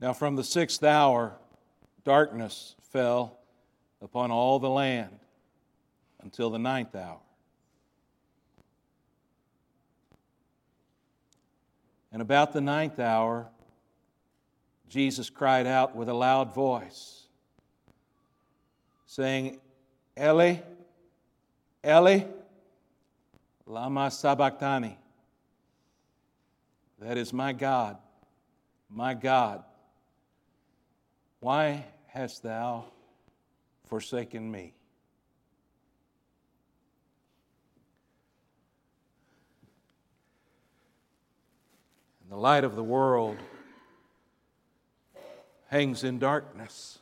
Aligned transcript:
Now, 0.00 0.12
from 0.12 0.36
the 0.36 0.44
sixth 0.44 0.84
hour, 0.84 1.34
darkness 2.04 2.74
fell 2.92 3.38
upon 4.02 4.30
all 4.30 4.58
the 4.58 4.68
land 4.68 5.18
until 6.22 6.50
the 6.50 6.58
ninth 6.58 6.94
hour. 6.94 7.18
And 12.12 12.20
about 12.20 12.52
the 12.52 12.60
ninth 12.60 12.98
hour, 12.98 13.48
Jesus 14.88 15.30
cried 15.30 15.66
out 15.66 15.96
with 15.96 16.08
a 16.08 16.14
loud 16.14 16.54
voice, 16.54 17.24
saying, 19.06 19.58
Eli, 20.18 20.56
Eli, 21.84 22.24
Lama 23.66 24.10
Sabachthani. 24.10 24.98
That 27.00 27.18
is 27.18 27.32
my 27.32 27.52
God, 27.52 27.96
my 28.88 29.14
God. 29.14 29.64
Why 31.46 31.84
hast 32.08 32.42
thou 32.42 32.86
forsaken 33.84 34.50
me? 34.50 34.74
And 42.20 42.32
the 42.32 42.36
light 42.36 42.64
of 42.64 42.74
the 42.74 42.82
world 42.82 43.36
hangs 45.68 46.02
in 46.02 46.18
darkness. 46.18 46.98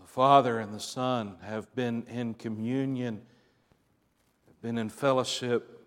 The 0.00 0.08
Father 0.08 0.58
and 0.58 0.74
the 0.74 0.80
Son 0.80 1.36
have 1.42 1.72
been 1.76 2.02
in 2.08 2.34
communion, 2.34 3.22
have 4.48 4.60
been 4.60 4.76
in 4.76 4.88
fellowship, 4.88 5.86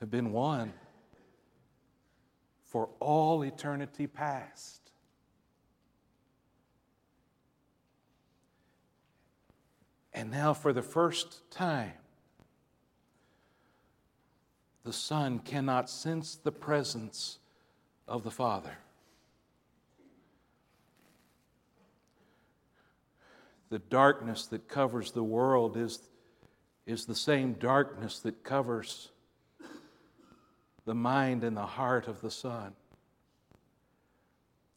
have 0.00 0.10
been 0.10 0.32
one 0.32 0.72
for 2.72 2.88
all 3.00 3.42
eternity 3.42 4.06
past. 4.06 4.80
And 10.14 10.30
now, 10.30 10.54
for 10.54 10.72
the 10.72 10.80
first 10.80 11.50
time, 11.50 11.92
the 14.84 14.92
Son 14.92 15.38
cannot 15.40 15.90
sense 15.90 16.34
the 16.34 16.50
presence 16.50 17.40
of 18.08 18.24
the 18.24 18.30
Father. 18.30 18.78
The 23.68 23.80
darkness 23.80 24.46
that 24.46 24.66
covers 24.66 25.12
the 25.12 25.22
world 25.22 25.76
is, 25.76 25.98
is 26.86 27.04
the 27.04 27.14
same 27.14 27.52
darkness 27.52 28.18
that 28.20 28.42
covers 28.42 29.10
the 30.84 30.94
mind 30.94 31.44
and 31.44 31.56
the 31.56 31.66
heart 31.66 32.08
of 32.08 32.20
the 32.20 32.30
Son. 32.30 32.72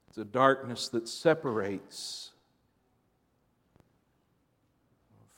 It's 0.10 0.18
a 0.18 0.26
darkness 0.26 0.88
that 0.90 1.08
separates. 1.08 2.32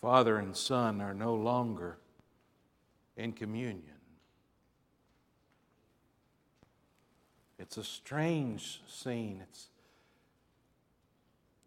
Father 0.01 0.37
and 0.37 0.55
Son 0.55 1.01
are 1.01 1.13
no 1.13 1.33
longer 1.33 1.97
in 3.15 3.33
communion. 3.33 3.95
It's 7.59 7.77
a 7.77 7.83
strange 7.83 8.81
scene. 8.87 9.41
It's, 9.43 9.67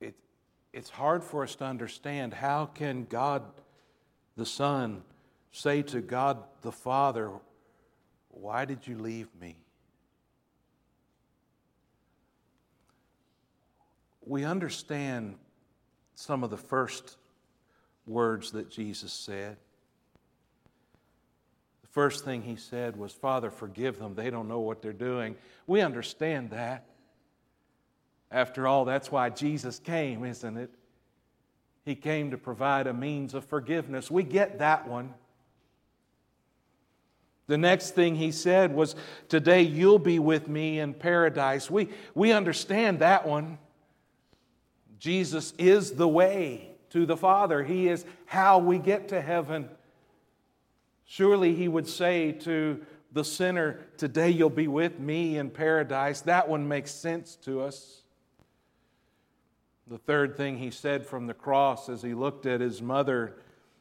it, 0.00 0.14
it's 0.72 0.90
hard 0.90 1.24
for 1.24 1.42
us 1.42 1.56
to 1.56 1.64
understand. 1.64 2.34
How 2.34 2.66
can 2.66 3.04
God 3.04 3.42
the 4.36 4.46
Son 4.46 5.02
say 5.52 5.82
to 5.82 6.00
God 6.00 6.38
the 6.62 6.72
Father, 6.72 7.32
Why 8.30 8.64
did 8.64 8.86
you 8.86 8.98
leave 8.98 9.28
me? 9.40 9.56
We 14.24 14.44
understand 14.44 15.36
some 16.14 16.44
of 16.44 16.50
the 16.50 16.56
first 16.56 17.16
words 18.06 18.52
that 18.52 18.70
Jesus 18.70 19.12
said. 19.12 19.56
The 21.82 21.88
First 21.88 22.24
thing 22.24 22.42
he 22.42 22.56
said 22.56 22.96
was, 22.96 23.12
Father, 23.12 23.50
forgive 23.50 23.98
them. 23.98 24.14
They 24.14 24.30
don't 24.30 24.48
know 24.48 24.60
what 24.60 24.82
they're 24.82 24.92
doing. 24.92 25.36
We 25.66 25.80
understand 25.80 26.50
that. 26.50 26.86
After 28.30 28.68
all, 28.68 28.84
that's 28.84 29.10
why 29.10 29.30
Jesus 29.30 29.80
came, 29.80 30.24
isn't 30.24 30.56
it? 30.56 30.70
He 31.84 31.96
came 31.96 32.30
to 32.30 32.38
provide 32.38 32.86
a 32.86 32.94
means 32.94 33.34
of 33.34 33.44
forgiveness. 33.44 34.10
We 34.10 34.22
get 34.22 34.60
that 34.60 34.86
one. 34.86 35.14
The 37.50 37.58
next 37.58 37.96
thing 37.96 38.14
he 38.14 38.30
said 38.30 38.72
was, 38.72 38.94
Today 39.28 39.62
you'll 39.62 39.98
be 39.98 40.20
with 40.20 40.46
me 40.46 40.78
in 40.78 40.94
paradise. 40.94 41.68
We, 41.68 41.88
we 42.14 42.30
understand 42.30 43.00
that 43.00 43.26
one. 43.26 43.58
Jesus 45.00 45.52
is 45.58 45.90
the 45.94 46.06
way 46.06 46.70
to 46.90 47.06
the 47.06 47.16
Father, 47.16 47.64
He 47.64 47.88
is 47.88 48.04
how 48.26 48.58
we 48.58 48.78
get 48.78 49.08
to 49.08 49.20
heaven. 49.20 49.68
Surely 51.04 51.52
he 51.56 51.66
would 51.66 51.88
say 51.88 52.30
to 52.30 52.86
the 53.10 53.24
sinner, 53.24 53.80
Today 53.96 54.30
you'll 54.30 54.48
be 54.48 54.68
with 54.68 55.00
me 55.00 55.36
in 55.36 55.50
paradise. 55.50 56.20
That 56.20 56.48
one 56.48 56.68
makes 56.68 56.92
sense 56.92 57.34
to 57.46 57.62
us. 57.62 58.02
The 59.88 59.98
third 59.98 60.36
thing 60.36 60.56
he 60.58 60.70
said 60.70 61.04
from 61.04 61.26
the 61.26 61.34
cross 61.34 61.88
as 61.88 62.00
he 62.00 62.14
looked 62.14 62.46
at 62.46 62.60
his 62.60 62.80
mother, 62.80 63.38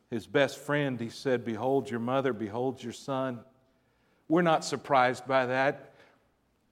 his 0.09 0.25
best 0.25 0.57
friend, 0.57 0.99
he 0.99 1.09
said, 1.09 1.45
Behold 1.45 1.91
your 1.91 1.99
mother, 1.99 2.33
behold 2.33 2.81
your 2.81 2.93
son. 2.93 3.41
We're 4.29 4.43
not 4.43 4.63
surprised 4.63 5.27
by 5.27 5.47
that. 5.47 5.89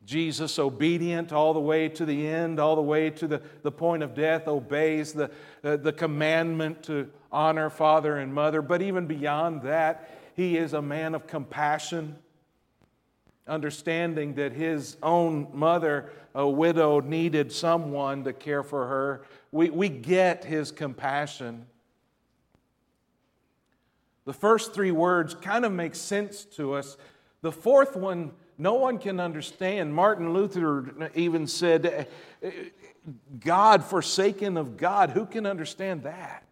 Jesus, 0.05 0.57
obedient 0.57 1.33
all 1.33 1.53
the 1.53 1.59
way 1.59 1.89
to 1.89 2.05
the 2.05 2.27
end, 2.27 2.61
all 2.61 2.77
the 2.77 2.81
way 2.81 3.09
to 3.09 3.27
the, 3.27 3.41
the 3.63 3.71
point 3.71 4.03
of 4.03 4.15
death, 4.15 4.47
obeys 4.47 5.11
the, 5.11 5.29
uh, 5.65 5.75
the 5.75 5.91
commandment 5.91 6.83
to 6.83 7.09
honor 7.29 7.69
father 7.69 8.17
and 8.17 8.33
mother. 8.33 8.61
But 8.61 8.81
even 8.81 9.05
beyond 9.05 9.63
that, 9.63 10.09
he 10.33 10.55
is 10.55 10.71
a 10.71 10.81
man 10.81 11.13
of 11.13 11.27
compassion, 11.27 12.15
understanding 13.47 14.35
that 14.35 14.53
his 14.53 14.95
own 15.03 15.49
mother, 15.51 16.11
a 16.33 16.47
widow, 16.47 17.01
needed 17.01 17.51
someone 17.51 18.23
to 18.23 18.31
care 18.31 18.63
for 18.63 18.87
her. 18.87 19.23
We, 19.51 19.71
we 19.71 19.89
get 19.89 20.45
his 20.45 20.71
compassion. 20.71 21.65
The 24.23 24.33
first 24.33 24.73
three 24.73 24.91
words 24.91 25.33
kind 25.33 25.65
of 25.65 25.71
make 25.73 25.95
sense 25.95 26.45
to 26.55 26.75
us. 26.75 26.95
The 27.41 27.51
fourth 27.51 27.95
one, 27.95 28.31
no 28.57 28.73
one 28.73 28.97
can 28.97 29.19
understand. 29.19 29.93
Martin 29.93 30.33
Luther 30.33 31.09
even 31.15 31.47
said, 31.47 31.85
eh, 31.85 32.03
eh, 32.41 32.51
God 33.39 33.83
forsaken 33.83 34.57
of 34.57 34.77
God. 34.77 35.11
Who 35.11 35.25
can 35.25 35.45
understand 35.45 36.03
that? 36.03 36.43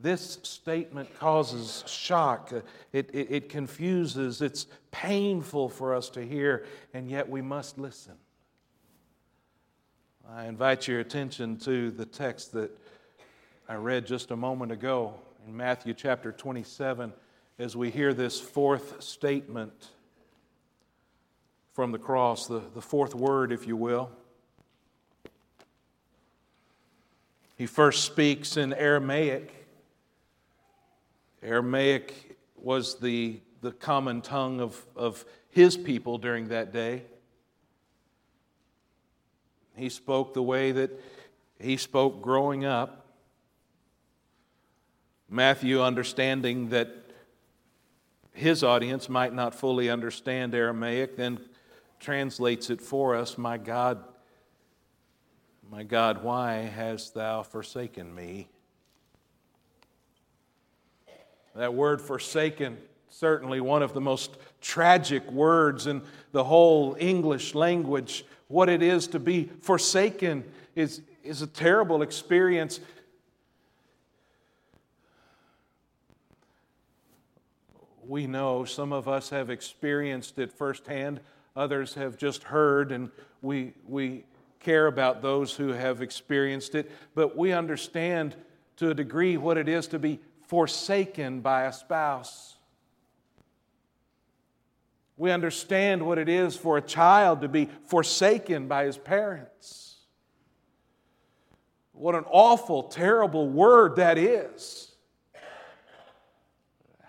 This 0.00 0.38
statement 0.44 1.12
causes 1.18 1.82
shock. 1.86 2.52
It, 2.92 3.10
it, 3.12 3.30
it, 3.30 3.48
confuses. 3.48 4.40
It's 4.40 4.66
painful 4.92 5.68
for 5.68 5.94
us 5.94 6.08
to 6.10 6.24
hear, 6.24 6.66
and 6.94 7.10
yet 7.10 7.28
we 7.28 7.42
must 7.42 7.78
listen. 7.78 8.14
I 10.30 10.46
invite 10.46 10.86
your 10.86 11.00
attention 11.00 11.56
to 11.58 11.90
the 11.90 12.06
text 12.06 12.52
that 12.52 12.70
I 13.68 13.74
read 13.74 14.06
just 14.06 14.30
a 14.30 14.36
moment 14.36 14.70
ago 14.70 15.14
in 15.48 15.56
Matthew 15.56 15.94
chapter 15.94 16.30
27 16.30 17.10
as 17.58 17.74
we 17.74 17.90
hear 17.90 18.12
this 18.12 18.38
fourth 18.38 19.02
statement 19.02 19.88
from 21.72 21.90
the 21.90 21.98
cross, 21.98 22.46
the, 22.46 22.60
the 22.74 22.82
fourth 22.82 23.14
word, 23.14 23.50
if 23.50 23.66
you 23.66 23.74
will. 23.74 24.10
He 27.56 27.64
first 27.64 28.04
speaks 28.04 28.58
in 28.58 28.74
Aramaic 28.74 29.54
Aramaic 31.42 32.36
was 32.56 32.98
the, 32.98 33.40
the 33.62 33.72
common 33.72 34.20
tongue 34.20 34.60
of, 34.60 34.84
of 34.96 35.24
his 35.48 35.78
people 35.78 36.18
during 36.18 36.48
that 36.48 36.74
day. 36.74 37.04
He 39.76 39.88
spoke 39.88 40.34
the 40.34 40.42
way 40.42 40.72
that 40.72 40.90
he 41.58 41.78
spoke 41.78 42.20
growing 42.20 42.66
up. 42.66 43.07
Matthew, 45.30 45.82
understanding 45.82 46.70
that 46.70 46.88
his 48.32 48.62
audience 48.62 49.08
might 49.08 49.34
not 49.34 49.54
fully 49.54 49.90
understand 49.90 50.54
Aramaic, 50.54 51.16
then 51.16 51.38
translates 52.00 52.70
it 52.70 52.80
for 52.80 53.14
us 53.14 53.36
My 53.36 53.58
God, 53.58 54.02
my 55.70 55.82
God, 55.82 56.22
why 56.22 56.60
hast 56.60 57.14
thou 57.14 57.42
forsaken 57.42 58.14
me? 58.14 58.48
That 61.54 61.74
word 61.74 62.00
forsaken, 62.00 62.78
certainly 63.10 63.60
one 63.60 63.82
of 63.82 63.92
the 63.92 64.00
most 64.00 64.36
tragic 64.60 65.28
words 65.30 65.86
in 65.86 66.02
the 66.32 66.44
whole 66.44 66.96
English 66.98 67.54
language. 67.54 68.24
What 68.46 68.68
it 68.68 68.82
is 68.82 69.08
to 69.08 69.18
be 69.18 69.50
forsaken 69.60 70.44
is, 70.74 71.02
is 71.24 71.42
a 71.42 71.46
terrible 71.46 72.00
experience. 72.02 72.80
We 78.08 78.26
know 78.26 78.64
some 78.64 78.92
of 78.92 79.06
us 79.06 79.30
have 79.30 79.50
experienced 79.50 80.38
it 80.38 80.50
firsthand, 80.52 81.20
others 81.54 81.94
have 81.94 82.16
just 82.16 82.42
heard, 82.44 82.90
and 82.90 83.10
we, 83.42 83.74
we 83.86 84.24
care 84.60 84.86
about 84.86 85.20
those 85.20 85.54
who 85.54 85.68
have 85.68 86.00
experienced 86.00 86.74
it. 86.74 86.90
But 87.14 87.36
we 87.36 87.52
understand 87.52 88.34
to 88.76 88.90
a 88.90 88.94
degree 88.94 89.36
what 89.36 89.58
it 89.58 89.68
is 89.68 89.88
to 89.88 89.98
be 89.98 90.20
forsaken 90.46 91.40
by 91.40 91.64
a 91.64 91.72
spouse. 91.72 92.56
We 95.16 95.30
understand 95.30 96.06
what 96.06 96.16
it 96.18 96.28
is 96.28 96.56
for 96.56 96.78
a 96.78 96.82
child 96.82 97.42
to 97.42 97.48
be 97.48 97.68
forsaken 97.86 98.68
by 98.68 98.84
his 98.84 98.96
parents. 98.96 99.96
What 101.92 102.14
an 102.14 102.24
awful, 102.30 102.84
terrible 102.84 103.48
word 103.48 103.96
that 103.96 104.16
is. 104.16 104.92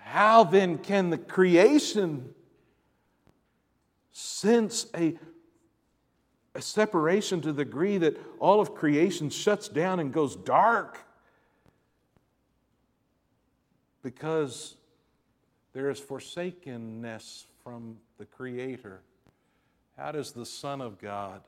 How 0.10 0.44
then 0.44 0.80
can 0.80 1.12
the 1.12 1.20
creation 1.20 2.34
sense 4.12 4.88
a, 4.96 5.16
a 6.56 6.64
separation 6.64 7.42
to 7.42 7.54
the 7.54 7.64
degree 7.64 8.00
that 8.00 8.20
all 8.40 8.60
of 8.60 8.74
creation 8.74 9.30
shuts 9.30 9.68
down 9.68 10.00
and 10.00 10.12
goes 10.12 10.36
dark? 10.36 10.98
Because 14.02 14.78
there 15.74 15.92
is 15.92 16.00
forsakenness 16.00 17.46
from 17.64 17.98
the 18.18 18.26
Creator. 18.26 19.02
How 19.96 20.12
does 20.12 20.32
the 20.32 20.46
Son 20.46 20.82
of 20.82 21.00
God 21.00 21.42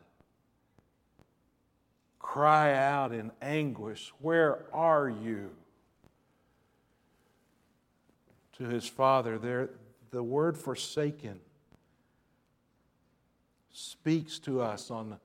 cry 2.19 2.75
out 2.75 3.11
in 3.11 3.31
anguish, 3.41 4.13
Where 4.19 4.59
are 4.71 5.09
you? 5.09 5.49
To 8.61 8.69
his 8.69 8.87
Father. 8.87 9.37
There, 9.37 9.69
the 10.11 10.23
word 10.23 10.57
forsaken 10.57 11.39
speaks 13.71 14.37
to 14.39 14.61
us 14.61 14.91
on, 14.91 15.17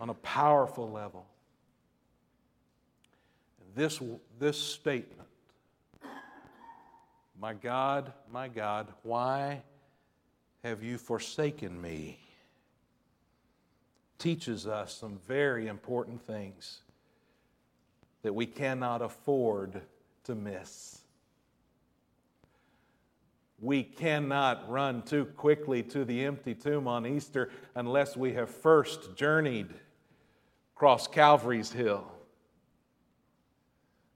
on 0.00 0.10
a 0.10 0.14
powerful 0.14 0.90
level. 0.90 1.26
This, 3.74 4.00
this 4.38 4.58
statement 4.58 5.28
My 7.40 7.54
God, 7.54 8.12
my 8.32 8.48
God, 8.48 8.88
why 9.02 9.62
have 10.62 10.82
you 10.82 10.98
forsaken 10.98 11.80
me? 11.80 12.18
teaches 14.18 14.66
us 14.66 14.94
some 14.94 15.18
very 15.26 15.66
important 15.66 16.20
things 16.20 16.82
that 18.20 18.34
we 18.34 18.44
cannot 18.44 19.00
afford 19.00 19.80
to 20.24 20.34
miss. 20.34 20.99
We 23.60 23.82
cannot 23.82 24.70
run 24.70 25.02
too 25.02 25.26
quickly 25.26 25.82
to 25.84 26.04
the 26.04 26.24
empty 26.24 26.54
tomb 26.54 26.88
on 26.88 27.06
Easter 27.06 27.50
unless 27.74 28.16
we 28.16 28.32
have 28.32 28.48
first 28.48 29.14
journeyed 29.14 29.68
across 30.74 31.06
Calvary's 31.06 31.70
Hill. 31.70 32.10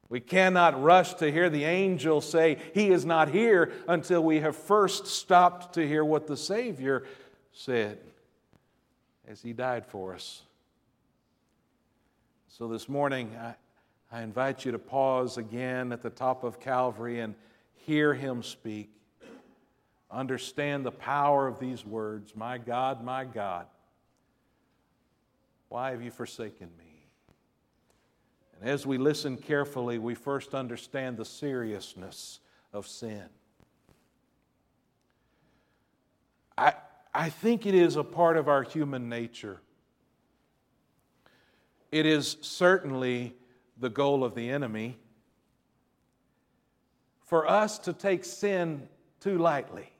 We 0.08 0.20
cannot 0.20 0.82
rush 0.82 1.14
to 1.14 1.30
hear 1.30 1.50
the 1.50 1.64
angel 1.64 2.20
say, 2.20 2.58
He 2.72 2.90
is 2.90 3.04
not 3.04 3.28
here, 3.28 3.72
until 3.86 4.22
we 4.22 4.40
have 4.40 4.56
first 4.56 5.06
stopped 5.06 5.74
to 5.74 5.86
hear 5.86 6.04
what 6.04 6.26
the 6.26 6.36
Savior 6.36 7.04
said 7.52 7.98
as 9.26 9.42
He 9.42 9.52
died 9.52 9.84
for 9.84 10.14
us. 10.14 10.42
So 12.48 12.68
this 12.68 12.88
morning, 12.88 13.34
I, 13.38 13.56
I 14.12 14.22
invite 14.22 14.64
you 14.64 14.72
to 14.72 14.78
pause 14.78 15.36
again 15.36 15.92
at 15.92 16.00
the 16.00 16.10
top 16.10 16.44
of 16.44 16.60
Calvary 16.60 17.20
and 17.20 17.34
hear 17.74 18.14
Him 18.14 18.42
speak. 18.42 18.90
Understand 20.14 20.86
the 20.86 20.92
power 20.92 21.48
of 21.48 21.58
these 21.58 21.84
words 21.84 22.36
My 22.36 22.56
God, 22.56 23.02
my 23.02 23.24
God, 23.24 23.66
why 25.68 25.90
have 25.90 26.02
you 26.02 26.12
forsaken 26.12 26.68
me? 26.78 27.06
And 28.60 28.70
as 28.70 28.86
we 28.86 28.96
listen 28.96 29.36
carefully, 29.36 29.98
we 29.98 30.14
first 30.14 30.54
understand 30.54 31.16
the 31.16 31.24
seriousness 31.24 32.38
of 32.72 32.86
sin. 32.86 33.24
I, 36.56 36.74
I 37.12 37.30
think 37.30 37.66
it 37.66 37.74
is 37.74 37.96
a 37.96 38.04
part 38.04 38.36
of 38.36 38.46
our 38.46 38.62
human 38.62 39.08
nature. 39.08 39.60
It 41.90 42.06
is 42.06 42.36
certainly 42.40 43.34
the 43.78 43.90
goal 43.90 44.22
of 44.22 44.36
the 44.36 44.48
enemy 44.48 44.96
for 47.26 47.50
us 47.50 47.80
to 47.80 47.92
take 47.92 48.24
sin 48.24 48.88
too 49.18 49.38
lightly. 49.38 49.90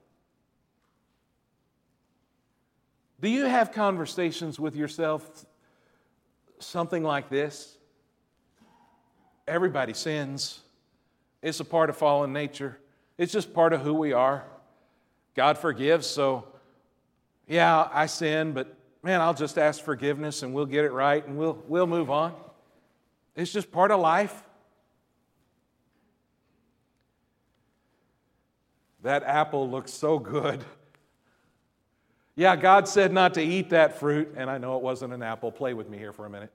Do 3.25 3.31
you 3.31 3.47
have 3.47 3.73
conversations 3.73 4.61
with 4.61 4.76
yourself 4.76 5.47
something 6.59 7.03
like 7.03 7.31
this? 7.31 7.79
Everybody 9.49 9.94
sins. 9.94 10.61
It's 11.41 11.59
a 11.59 11.65
part 11.65 11.88
of 11.88 11.97
fallen 11.97 12.35
nature. 12.35 12.79
It's 13.17 13.32
just 13.32 13.55
part 13.55 13.73
of 13.73 13.81
who 13.81 13.94
we 13.94 14.12
are. 14.12 14.44
God 15.35 15.56
forgives, 15.56 16.06
so 16.06 16.47
yeah, 17.49 17.88
I 17.91 18.05
sin, 18.05 18.53
but 18.53 18.76
man, 19.03 19.23
I'll 19.23 19.32
just 19.32 19.56
ask 19.56 19.82
forgiveness 19.82 20.43
and 20.43 20.53
we'll 20.53 20.67
get 20.67 20.85
it 20.85 20.93
right 20.93 21.26
and 21.26 21.38
we'll, 21.38 21.65
we'll 21.67 21.87
move 21.87 22.11
on. 22.11 22.35
It's 23.35 23.50
just 23.50 23.73
part 23.73 23.91
of 23.91 24.00
life. 24.00 24.43
That 29.03 29.23
apple 29.23 29.71
looks 29.71 29.94
so 29.94 30.19
good. 30.19 30.62
Yeah, 32.36 32.56
God 32.56 32.88
said 32.88 33.12
not 33.12 33.34
to 33.34 33.42
eat 33.42 33.70
that 33.70 33.98
fruit, 33.98 34.34
and 34.36 34.50
I 34.50 34.58
know 34.58 34.76
it 34.76 34.82
wasn't 34.82 35.12
an 35.12 35.22
apple. 35.22 35.52
Play 35.52 35.72
with 35.75 35.88
me 35.88 35.98
here 35.98 36.12
for 36.12 36.26
a 36.26 36.31
minute. 36.31 36.50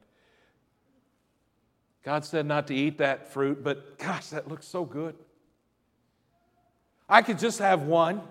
God 2.04 2.26
said 2.26 2.46
not 2.46 2.68
to 2.68 2.76
eat 2.76 2.98
that 2.98 3.32
fruit, 3.32 3.64
but 3.64 3.98
gosh, 3.98 4.28
that 4.28 4.48
looks 4.48 4.68
so 4.68 4.84
good. 4.84 5.16
I 7.08 7.22
could 7.22 7.40
just 7.40 7.60
have 7.60 7.84
one, 7.84 8.22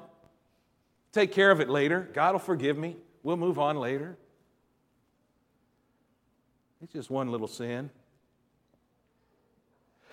take 1.12 1.32
care 1.32 1.50
of 1.50 1.60
it 1.60 1.68
later. 1.68 2.08
God 2.12 2.32
will 2.32 2.38
forgive 2.38 2.76
me. 2.78 2.96
We'll 3.22 3.36
move 3.36 3.58
on 3.58 3.76
later. 3.76 4.16
It's 6.82 6.92
just 6.92 7.10
one 7.10 7.30
little 7.30 7.48
sin. 7.48 7.90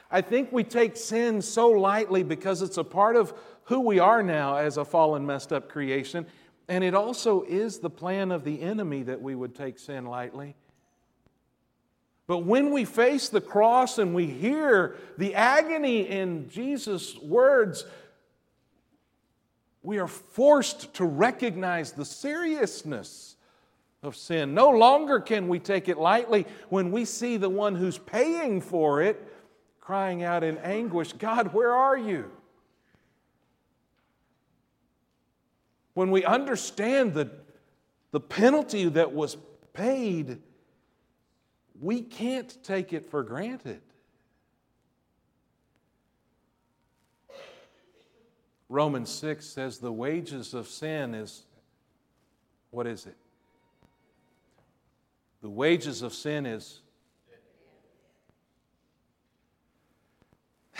I 0.09 0.21
think 0.21 0.51
we 0.51 0.63
take 0.63 0.97
sin 0.97 1.41
so 1.41 1.69
lightly 1.69 2.23
because 2.23 2.61
it's 2.61 2.77
a 2.77 2.83
part 2.83 3.15
of 3.15 3.33
who 3.63 3.81
we 3.81 3.99
are 3.99 4.23
now 4.23 4.55
as 4.55 4.77
a 4.77 4.85
fallen, 4.85 5.25
messed 5.25 5.51
up 5.51 5.69
creation. 5.69 6.25
And 6.67 6.83
it 6.83 6.95
also 6.95 7.43
is 7.43 7.79
the 7.79 7.89
plan 7.89 8.31
of 8.31 8.43
the 8.43 8.61
enemy 8.61 9.03
that 9.03 9.21
we 9.21 9.35
would 9.35 9.55
take 9.55 9.77
sin 9.77 10.05
lightly. 10.05 10.55
But 12.27 12.39
when 12.39 12.71
we 12.71 12.85
face 12.85 13.29
the 13.29 13.41
cross 13.41 13.99
and 13.99 14.15
we 14.15 14.25
hear 14.25 14.95
the 15.17 15.35
agony 15.35 16.09
in 16.09 16.49
Jesus' 16.49 17.17
words, 17.19 17.85
we 19.83 19.99
are 19.99 20.07
forced 20.07 20.95
to 20.95 21.05
recognize 21.05 21.91
the 21.91 22.05
seriousness 22.05 23.35
of 24.01 24.15
sin. 24.15 24.55
No 24.55 24.71
longer 24.71 25.19
can 25.19 25.47
we 25.47 25.59
take 25.59 25.87
it 25.87 25.99
lightly 25.99 26.47
when 26.69 26.91
we 26.91 27.05
see 27.05 27.37
the 27.37 27.49
one 27.49 27.75
who's 27.75 27.99
paying 27.99 28.59
for 28.59 29.03
it 29.03 29.21
crying 29.85 30.23
out 30.23 30.43
in 30.43 30.57
anguish 30.59 31.13
God, 31.13 31.53
where 31.53 31.73
are 31.73 31.97
you? 31.97 32.31
When 35.95 36.11
we 36.11 36.23
understand 36.23 37.15
the, 37.15 37.31
the 38.11 38.19
penalty 38.19 38.87
that 38.87 39.11
was 39.11 39.35
paid 39.73 40.37
we 41.79 42.01
can't 42.01 42.57
take 42.63 42.93
it 42.93 43.05
for 43.05 43.23
granted. 43.23 43.81
Romans 48.69 49.11
6 49.11 49.45
says 49.45 49.77
the 49.77 49.91
wages 49.91 50.53
of 50.53 50.67
sin 50.67 51.13
is 51.13 51.43
what 52.71 52.87
is 52.87 53.05
it? 53.05 53.15
The 55.41 55.49
wages 55.49 56.01
of 56.01 56.13
sin 56.13 56.45
is. 56.45 56.81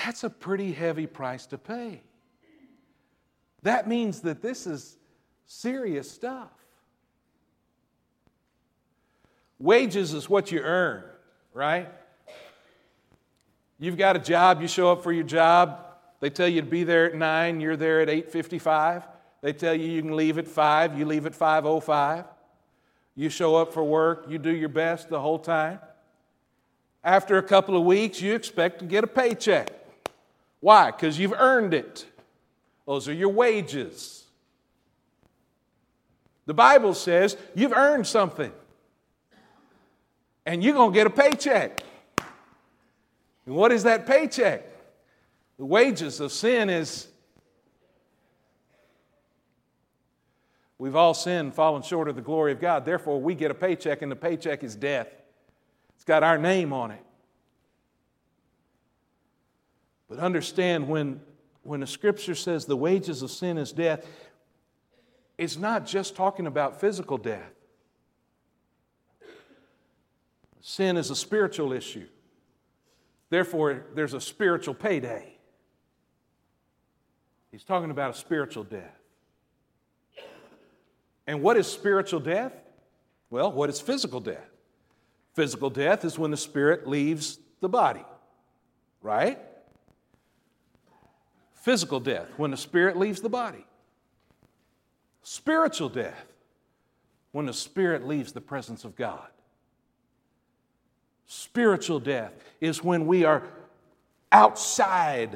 That's 0.04 0.24
a 0.24 0.30
pretty 0.30 0.72
heavy 0.72 1.08
price 1.08 1.46
to 1.48 1.58
pay. 1.58 2.02
That 3.62 3.88
means 3.88 4.22
that 4.22 4.42
this 4.42 4.68
is 4.68 4.98
serious 5.46 6.10
stuff. 6.10 6.50
Wages 9.60 10.14
is 10.14 10.30
what 10.30 10.52
you 10.52 10.60
earn, 10.60 11.04
right? 11.54 11.90
You've 13.80 13.98
got 13.98 14.16
a 14.16 14.20
job, 14.20 14.62
you 14.62 14.68
show 14.68 14.92
up 14.92 15.04
for 15.04 15.12
your 15.12 15.24
job. 15.24 15.80
They 16.20 16.30
tell 16.30 16.48
you 16.48 16.62
to 16.62 16.68
be 16.68 16.84
there 16.84 17.06
at 17.06 17.16
9, 17.16 17.62
you're 17.62 17.78
there 17.78 18.02
at 18.02 18.10
8:55. 18.10 19.04
They 19.42 19.54
tell 19.54 19.74
you 19.74 19.88
you 19.88 20.02
can 20.02 20.16
leave 20.16 20.38
at 20.38 20.48
5, 20.48 20.98
you 20.98 21.06
leave 21.06 21.26
at 21.26 21.34
5:05. 21.34 22.26
You 23.16 23.30
show 23.30 23.56
up 23.56 23.74
for 23.74 23.84
work, 23.84 24.26
you 24.28 24.38
do 24.38 24.50
your 24.54 24.70
best 24.70 25.10
the 25.10 25.22
whole 25.22 25.40
time. 25.40 25.80
After 27.04 27.38
a 27.38 27.44
couple 27.44 27.78
of 27.78 27.84
weeks, 27.84 28.20
you 28.22 28.34
expect 28.34 28.80
to 28.80 28.86
get 28.86 29.04
a 29.04 29.08
paycheck. 29.08 29.70
Why? 30.60 30.92
Because 30.92 31.20
you've 31.20 31.34
earned 31.34 31.74
it. 31.74 32.06
Those 32.86 33.08
are 33.08 33.14
your 33.14 33.30
wages. 33.30 34.25
The 36.46 36.54
Bible 36.54 36.94
says 36.94 37.38
you've 37.56 37.74
earned 37.74 38.06
something 38.06 38.52
and 40.46 40.64
you're 40.64 40.76
going 40.76 40.92
to 40.92 40.96
get 40.96 41.08
a 41.08 41.10
paycheck. 41.10 41.82
And 43.46 43.56
what 43.56 43.72
is 43.72 43.84
that 43.84 44.06
paycheck? 44.06 44.64
The 45.58 45.66
wages 45.66 46.20
of 46.20 46.32
sin 46.32 46.70
is 46.70 47.08
we've 50.78 50.96
all 50.96 51.14
sinned, 51.14 51.54
fallen 51.54 51.82
short 51.82 52.10
of 52.10 52.16
the 52.16 52.22
glory 52.22 52.52
of 52.52 52.60
God. 52.60 52.86
Therefore, 52.86 53.20
we 53.20 53.36
get 53.36 53.52
a 53.52 53.56
paycheck, 53.56 54.02
and 54.02 54.12
the 54.12 54.16
paycheck 54.16 54.64
is 54.64 54.76
death. 54.76 55.08
It's 55.96 56.04
got 56.04 56.24
our 56.24 56.38
name 56.38 56.74
on 56.74 56.92
it. 56.92 57.02
But 60.10 60.20
understand 60.20 60.88
when, 60.88 61.22
when 61.64 61.80
the 61.80 61.88
scripture 61.88 62.36
says 62.36 62.66
the 62.66 62.78
wages 62.78 63.22
of 63.22 63.32
sin 63.32 63.58
is 63.58 63.72
death, 63.72 64.06
it's 65.38 65.58
not 65.58 65.86
just 65.86 66.16
talking 66.16 66.48
about 66.48 66.80
physical 66.80 67.18
death. 67.18 67.52
Sin 70.62 70.98
is 70.98 71.10
a 71.10 71.16
spiritual 71.16 71.74
issue. 71.74 72.08
Therefore, 73.30 73.86
there's 73.94 74.14
a 74.14 74.22
spiritual 74.22 74.74
payday. 74.74 75.38
He's 77.52 77.64
talking 77.64 77.92
about 77.92 78.16
a 78.16 78.18
spiritual 78.18 78.64
death. 78.64 79.00
And 81.28 81.42
what 81.42 81.58
is 81.58 81.68
spiritual 81.68 82.20
death? 82.20 82.54
Well, 83.30 83.52
what 83.52 83.70
is 83.70 83.80
physical 83.82 84.20
death? 84.20 84.50
Physical 85.34 85.70
death 85.70 86.06
is 86.06 86.18
when 86.18 86.32
the 86.32 86.38
spirit 86.38 86.88
leaves 86.88 87.40
the 87.62 87.70
body, 87.70 88.06
right? 89.02 89.40
Physical 91.54 92.00
death, 92.00 92.28
when 92.38 92.52
the 92.52 92.58
spirit 92.58 92.98
leaves 92.98 93.22
the 93.22 93.30
body. 93.30 93.66
Spiritual 95.28 95.90
death, 95.90 96.24
when 97.32 97.48
the 97.48 97.54
spirit 97.54 98.06
leaves 98.06 98.32
the 98.32 98.42
presence 98.42 98.86
of 98.86 98.96
God. 98.96 99.28
Spiritual 101.26 102.00
death 102.00 102.32
is 102.62 102.84
when 102.84 103.08
we 103.08 103.26
are 103.26 103.42
outside 104.32 105.36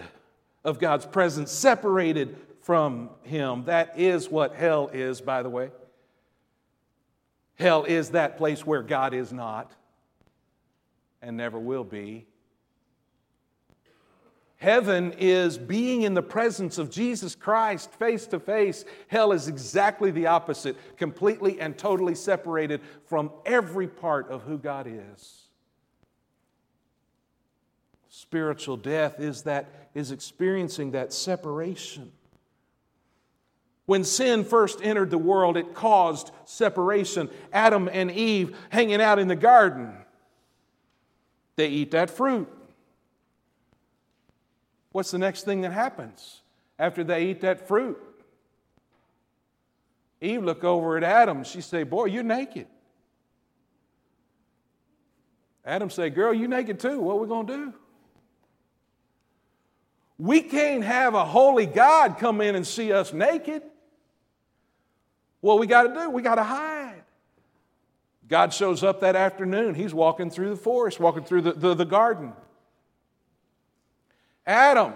of 0.63 0.77
God's 0.77 1.07
presence, 1.07 1.51
separated 1.51 2.37
from 2.61 3.09
Him. 3.23 3.63
That 3.65 3.97
is 3.97 4.29
what 4.29 4.53
hell 4.53 4.91
is, 4.93 5.21
by 5.21 5.41
the 5.41 5.49
way. 5.49 5.71
Hell 7.55 7.83
is 7.83 8.11
that 8.11 8.37
place 8.37 8.63
where 8.63 8.83
God 8.83 9.15
is 9.15 9.33
not 9.33 9.71
and 11.19 11.35
never 11.35 11.57
will 11.57 11.83
be. 11.83 12.27
Heaven 14.59 15.13
is 15.17 15.57
being 15.57 16.01
in 16.01 16.13
the 16.13 16.21
presence 16.21 16.77
of 16.77 16.89
Jesus 16.89 17.33
Christ 17.33 17.93
face 17.93 18.27
to 18.27 18.41
face. 18.41 18.83
Hell 19.07 19.31
is 19.31 19.47
exactly 19.47 20.11
the 20.11 20.27
opposite, 20.27 20.75
completely 20.97 21.61
and 21.61 21.77
totally 21.77 22.13
separated 22.13 22.81
from 23.05 23.31
every 23.45 23.87
part 23.87 24.29
of 24.29 24.43
who 24.43 24.57
God 24.57 24.85
is. 24.85 25.43
Spiritual 28.09 28.75
death 28.75 29.21
is 29.21 29.43
that 29.43 29.89
is 29.95 30.11
experiencing 30.11 30.91
that 30.91 31.13
separation. 31.13 32.11
When 33.85 34.03
sin 34.03 34.43
first 34.43 34.81
entered 34.83 35.09
the 35.09 35.17
world, 35.17 35.55
it 35.55 35.73
caused 35.73 36.31
separation. 36.43 37.29
Adam 37.53 37.89
and 37.91 38.11
Eve 38.11 38.57
hanging 38.69 39.01
out 39.01 39.19
in 39.19 39.29
the 39.29 39.37
garden. 39.37 39.93
They 41.55 41.69
eat 41.69 41.91
that 41.91 42.09
fruit. 42.09 42.49
What's 44.99 45.11
the 45.11 45.17
next 45.17 45.43
thing 45.43 45.61
that 45.61 45.71
happens 45.71 46.41
after 46.77 47.05
they 47.05 47.27
eat 47.27 47.39
that 47.39 47.69
fruit? 47.69 47.97
Eve 50.19 50.43
look 50.43 50.65
over 50.65 50.97
at 50.97 51.05
Adam. 51.05 51.45
She 51.45 51.61
say, 51.61 51.83
"Boy, 51.83 52.07
you're 52.07 52.21
naked." 52.21 52.67
Adam 55.63 55.89
say, 55.89 56.09
"Girl, 56.09 56.33
you 56.33 56.49
naked 56.49 56.81
too. 56.81 56.99
What 56.99 57.13
are 57.13 57.19
we 57.19 57.27
gonna 57.29 57.47
do?" 57.47 57.73
We 60.17 60.41
can't 60.41 60.83
have 60.83 61.13
a 61.13 61.23
holy 61.23 61.65
God 61.65 62.17
come 62.17 62.41
in 62.41 62.55
and 62.55 62.67
see 62.67 62.91
us 62.91 63.13
naked. 63.13 63.63
What 65.39 65.59
we 65.59 65.67
got 65.67 65.83
to 65.83 65.93
do? 65.93 66.09
We 66.09 66.21
got 66.21 66.35
to 66.35 66.43
hide. 66.43 67.05
God 68.27 68.53
shows 68.53 68.83
up 68.83 68.99
that 68.99 69.15
afternoon. 69.15 69.75
He's 69.75 69.93
walking 69.93 70.29
through 70.29 70.49
the 70.49 70.57
forest, 70.57 70.99
walking 70.99 71.23
through 71.23 71.43
the, 71.43 71.53
the, 71.53 71.73
the 71.73 71.85
garden. 71.85 72.33
Adam, 74.49 74.93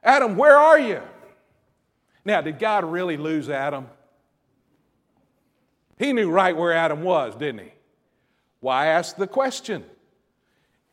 Adam, 0.00 0.36
where 0.36 0.56
are 0.56 0.78
you? 0.78 1.02
Now, 2.24 2.40
did 2.42 2.60
God 2.60 2.84
really 2.84 3.16
lose 3.16 3.50
Adam? 3.50 3.88
He 5.98 6.12
knew 6.12 6.30
right 6.30 6.56
where 6.56 6.72
Adam 6.72 7.02
was, 7.02 7.34
didn't 7.34 7.62
he? 7.64 7.72
Why 8.60 8.86
ask 8.86 9.16
the 9.16 9.26
question? 9.26 9.84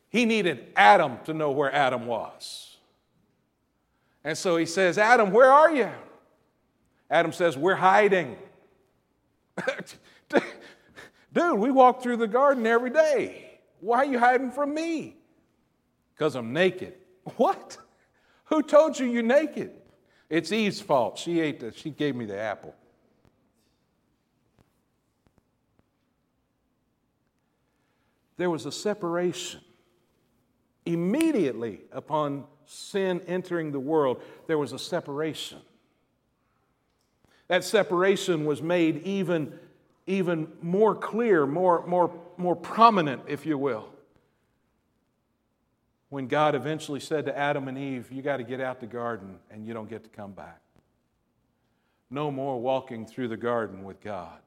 He 0.10 0.26
needed 0.26 0.66
Adam 0.76 1.20
to 1.26 1.34
know 1.36 1.52
where 1.52 1.72
Adam 1.72 2.08
was. 2.08 2.78
And 4.24 4.36
so 4.36 4.58
he 4.58 4.66
says, 4.66 4.98
Adam, 4.98 5.32
where 5.32 5.52
are 5.52 5.72
you? 5.72 5.92
Adam 7.08 7.34
says, 7.34 7.56
We're 7.56 7.76
hiding. 7.76 8.36
Dude, 11.34 11.60
we 11.60 11.70
walk 11.70 12.02
through 12.02 12.18
the 12.18 12.28
garden 12.28 12.66
every 12.66 12.90
day. 12.90 13.60
Why 13.80 13.98
are 13.98 14.06
you 14.06 14.18
hiding 14.18 14.50
from 14.50 14.74
me? 14.74 15.18
Because 16.16 16.36
I'm 16.36 16.52
naked. 16.52 16.96
What? 17.38 17.78
Who 18.46 18.64
told 18.64 19.00
you 19.00 19.06
you're 19.06 19.24
naked? 19.24 19.72
It's 20.30 20.52
Eve's 20.52 20.82
fault. 20.82 21.18
She 21.18 21.40
ate 21.40 21.60
the, 21.60 21.72
she 21.74 21.90
gave 21.90 22.16
me 22.16 22.26
the 22.26 22.38
apple. 22.38 22.76
There 28.38 28.50
was 28.50 28.66
a 28.66 28.72
separation. 28.72 29.62
Immediately 30.86 31.82
upon 31.92 32.46
sin 32.66 33.22
entering 33.28 33.72
the 33.72 33.80
world, 33.80 34.22
there 34.48 34.58
was 34.58 34.74
a 34.74 34.80
separation. 34.80 35.60
That 37.50 37.64
separation 37.64 38.46
was 38.46 38.62
made 38.62 39.04
even, 39.04 39.60
even 40.08 40.48
more 40.62 40.96
clear, 40.96 41.46
more, 41.46 41.86
more, 41.86 42.12
more 42.38 42.56
prominent, 42.56 43.24
if 43.28 43.46
you 43.46 43.58
will. 43.58 43.90
When 46.12 46.28
God 46.28 46.56
eventually 46.56 47.00
said 47.00 47.24
to 47.28 47.38
Adam 47.38 47.70
and 47.70 47.78
Eve, 47.78 48.12
You 48.12 48.22
got 48.22 48.38
to 48.38 48.44
get 48.44 48.60
out 48.60 48.82
the 48.82 48.86
garden 48.86 49.40
and 49.50 49.66
you 49.66 49.74
don't 49.74 49.90
get 49.90 50.04
to 50.04 50.10
come 50.10 50.34
back. 50.34 50.60
No 52.10 52.30
more 52.30 52.60
walking 52.60 53.06
through 53.06 53.30
the 53.30 53.38
garden 53.38 53.86
with 53.86 54.02
God. 54.02 54.42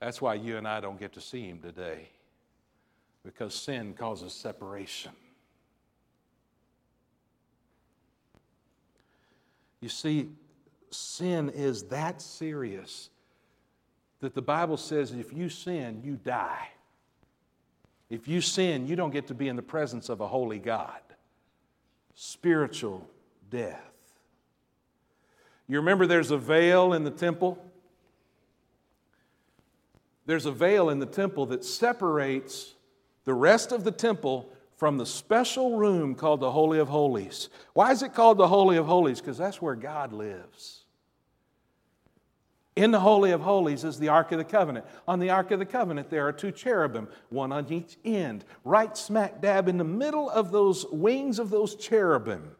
That's 0.00 0.20
why 0.20 0.34
you 0.34 0.56
and 0.56 0.66
I 0.66 0.80
don't 0.80 0.98
get 0.98 1.12
to 1.12 1.20
see 1.20 1.46
Him 1.46 1.60
today, 1.60 2.08
because 3.24 3.54
sin 3.54 3.94
causes 3.94 4.32
separation. 4.32 5.12
You 9.80 9.90
see, 9.90 10.30
sin 10.90 11.50
is 11.50 11.84
that 11.84 12.20
serious 12.20 13.10
that 14.18 14.34
the 14.34 14.42
Bible 14.42 14.76
says 14.76 15.12
if 15.12 15.32
you 15.32 15.48
sin, 15.48 16.02
you 16.04 16.16
die. 16.16 16.70
If 18.10 18.26
you 18.26 18.40
sin, 18.40 18.88
you 18.88 18.96
don't 18.96 19.12
get 19.12 19.28
to 19.28 19.34
be 19.34 19.48
in 19.48 19.56
the 19.56 19.62
presence 19.62 20.08
of 20.08 20.20
a 20.20 20.26
holy 20.26 20.58
God. 20.58 21.00
Spiritual 22.14 23.08
death. 23.48 23.80
You 25.68 25.78
remember 25.78 26.06
there's 26.06 26.32
a 26.32 26.36
veil 26.36 26.92
in 26.92 27.04
the 27.04 27.12
temple? 27.12 27.64
There's 30.26 30.44
a 30.44 30.52
veil 30.52 30.90
in 30.90 30.98
the 30.98 31.06
temple 31.06 31.46
that 31.46 31.64
separates 31.64 32.74
the 33.24 33.34
rest 33.34 33.70
of 33.70 33.84
the 33.84 33.92
temple 33.92 34.50
from 34.76 34.98
the 34.98 35.06
special 35.06 35.76
room 35.76 36.14
called 36.14 36.40
the 36.40 36.50
Holy 36.50 36.80
of 36.80 36.88
Holies. 36.88 37.48
Why 37.74 37.92
is 37.92 38.02
it 38.02 38.14
called 38.14 38.38
the 38.38 38.48
Holy 38.48 38.76
of 38.76 38.86
Holies? 38.86 39.20
Because 39.20 39.38
that's 39.38 39.62
where 39.62 39.76
God 39.76 40.12
lives. 40.12 40.79
In 42.76 42.92
the 42.92 43.00
Holy 43.00 43.32
of 43.32 43.40
Holies 43.40 43.84
is 43.84 43.98
the 43.98 44.08
Ark 44.08 44.32
of 44.32 44.38
the 44.38 44.44
Covenant. 44.44 44.86
On 45.08 45.18
the 45.18 45.30
Ark 45.30 45.50
of 45.50 45.58
the 45.58 45.66
Covenant, 45.66 46.08
there 46.08 46.26
are 46.26 46.32
two 46.32 46.52
cherubim, 46.52 47.08
one 47.28 47.52
on 47.52 47.70
each 47.70 47.96
end. 48.04 48.44
Right 48.64 48.96
smack 48.96 49.40
dab 49.40 49.68
in 49.68 49.76
the 49.76 49.84
middle 49.84 50.30
of 50.30 50.52
those 50.52 50.86
wings 50.86 51.38
of 51.38 51.50
those 51.50 51.74
cherubim, 51.74 52.52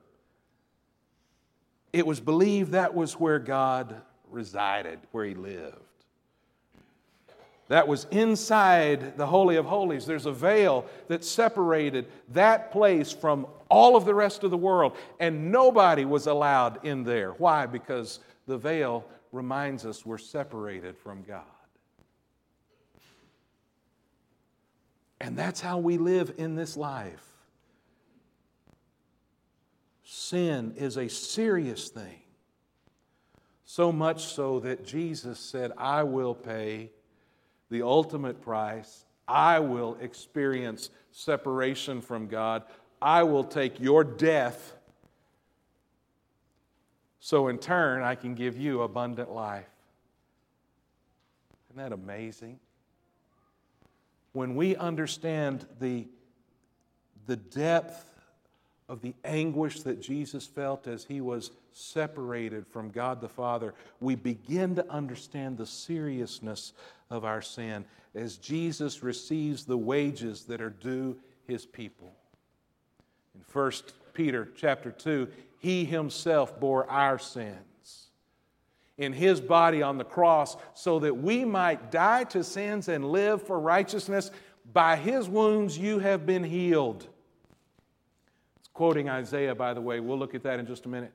it 1.93 2.07
was 2.07 2.21
believed 2.21 2.73
that 2.73 2.95
was 2.95 3.15
where 3.15 3.39
God 3.39 4.01
resided, 4.31 4.99
where 5.13 5.25
He 5.25 5.35
lived 5.35 5.77
that 7.71 7.87
was 7.87 8.09
inside 8.11 9.17
the 9.17 9.27
Holy 9.27 9.55
of 9.55 9.65
Holies. 9.65 10.05
There's 10.05 10.27
a 10.27 10.33
veil 10.33 10.87
that 11.07 11.25
separated 11.25 12.07
that 12.31 12.73
place 12.73 13.13
from 13.13 13.47
all 13.69 13.95
of 13.95 14.05
the 14.05 14.15
rest 14.15 14.43
of 14.43 14.51
the 14.51 14.57
world, 14.57 14.97
and 15.21 15.53
nobody 15.53 16.05
was 16.05 16.27
allowed 16.27 16.85
in 16.85 17.05
there. 17.05 17.31
Why? 17.31 17.67
Because 17.67 18.19
the 18.49 18.59
veil 18.59 19.05
reminds 19.33 19.87
us 19.87 20.05
we're 20.05 20.19
separated 20.19 20.97
from 20.97 21.23
God. 21.23 21.45
And 25.21 25.37
that's 25.37 25.61
how 25.61 25.79
we 25.79 25.99
live 25.99 26.35
in 26.39 26.55
this 26.55 26.77
life 26.77 27.31
Sin 30.13 30.75
is 30.77 30.97
a 30.97 31.09
serious 31.09 31.89
thing. 31.89 32.19
So 33.65 33.93
much 33.93 34.25
so 34.25 34.59
that 34.59 34.85
Jesus 34.85 35.39
said, 35.39 35.71
I 35.79 36.03
will 36.03 36.35
pay 36.35 36.91
the 37.71 37.83
ultimate 37.83 38.41
price. 38.41 39.05
I 39.29 39.61
will 39.61 39.97
experience 40.01 40.91
separation 41.13 42.01
from 42.01 42.27
God. 42.27 42.65
I 43.01 43.23
will 43.23 43.45
take 43.45 43.79
your 43.79 44.03
death 44.03 44.73
so 47.21 47.49
in 47.49 47.59
turn 47.59 48.03
I 48.03 48.15
can 48.15 48.35
give 48.35 48.57
you 48.57 48.83
abundant 48.83 49.31
life. 49.31 49.69
Isn't 51.71 51.83
that 51.83 51.93
amazing? 51.93 52.59
When 54.33 54.57
we 54.57 54.75
understand 54.77 55.67
the, 55.79 56.07
the 57.27 57.37
depth 57.37 58.07
of 58.89 59.03
the 59.03 59.15
anguish 59.25 59.83
that 59.83 60.01
Jesus 60.01 60.47
felt 60.47 60.89
as 60.89 61.05
he 61.05 61.21
was 61.21 61.53
separated 61.73 62.67
from 62.67 62.91
God 62.91 63.21
the 63.21 63.29
Father, 63.29 63.75
we 64.01 64.17
begin 64.17 64.75
to 64.77 64.91
understand 64.91 65.59
the 65.59 65.67
seriousness 65.67 66.73
of 67.09 67.25
our 67.25 67.43
sin 67.43 67.85
as 68.15 68.37
Jesus 68.37 69.03
receives 69.03 69.65
the 69.65 69.77
wages 69.77 70.45
that 70.45 70.61
are 70.61 70.71
due 70.71 71.17
his 71.47 71.67
people. 71.67 72.13
In 73.35 73.45
1 73.53 73.73
Peter 74.13 74.49
chapter 74.57 74.91
2, 74.91 75.29
he 75.61 75.85
himself 75.85 76.59
bore 76.59 76.91
our 76.91 77.19
sins 77.19 78.09
in 78.97 79.13
his 79.13 79.43
body 79.43 79.83
on 79.83 79.99
the 79.99 80.05
cross 80.05 80.57
so 80.73 80.99
that 80.99 81.15
we 81.15 81.45
might 81.45 81.91
die 81.91 82.25
to 82.25 82.43
sins 82.43 82.89
and 82.89 83.05
live 83.05 83.43
for 83.43 83.61
righteousness. 83.61 84.31
By 84.73 84.97
his 84.97 85.29
wounds 85.29 85.77
you 85.77 85.99
have 85.99 86.25
been 86.25 86.45
healed. 86.45 87.07
It's 88.59 88.69
quoting 88.73 89.11
Isaiah, 89.11 89.55
by 89.55 89.75
the 89.75 89.83
way. 89.83 90.01
We'll 90.01 90.19
look 90.19 90.35
at 90.35 90.43
that 90.45 90.59
in 90.59 90.67
just 90.67 90.87
a 90.87 90.89
minute. 90.89 91.13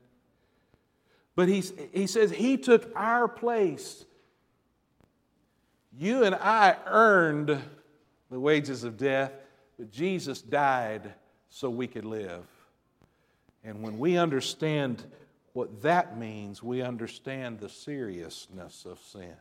But 1.35 1.47
he, 1.47 1.63
he 1.91 2.05
says 2.05 2.29
he 2.29 2.57
took 2.57 2.91
our 2.95 3.27
place. 3.27 4.05
You 5.97 6.23
and 6.23 6.35
I 6.35 6.75
earned 6.85 7.59
the 8.29 8.39
wages 8.39 8.83
of 8.83 8.95
death, 8.95 9.31
but 9.79 9.91
Jesus 9.91 10.41
died 10.41 11.13
so 11.49 11.71
we 11.71 11.87
could 11.87 12.05
live. 12.05 12.45
And 13.65 13.81
when 13.81 13.97
we 13.97 14.15
understand 14.17 15.03
what 15.53 15.81
that 15.81 16.19
means, 16.19 16.61
we 16.61 16.83
understand 16.83 17.59
the 17.59 17.69
seriousness 17.69 18.85
of 18.85 18.99
sin. 18.99 19.33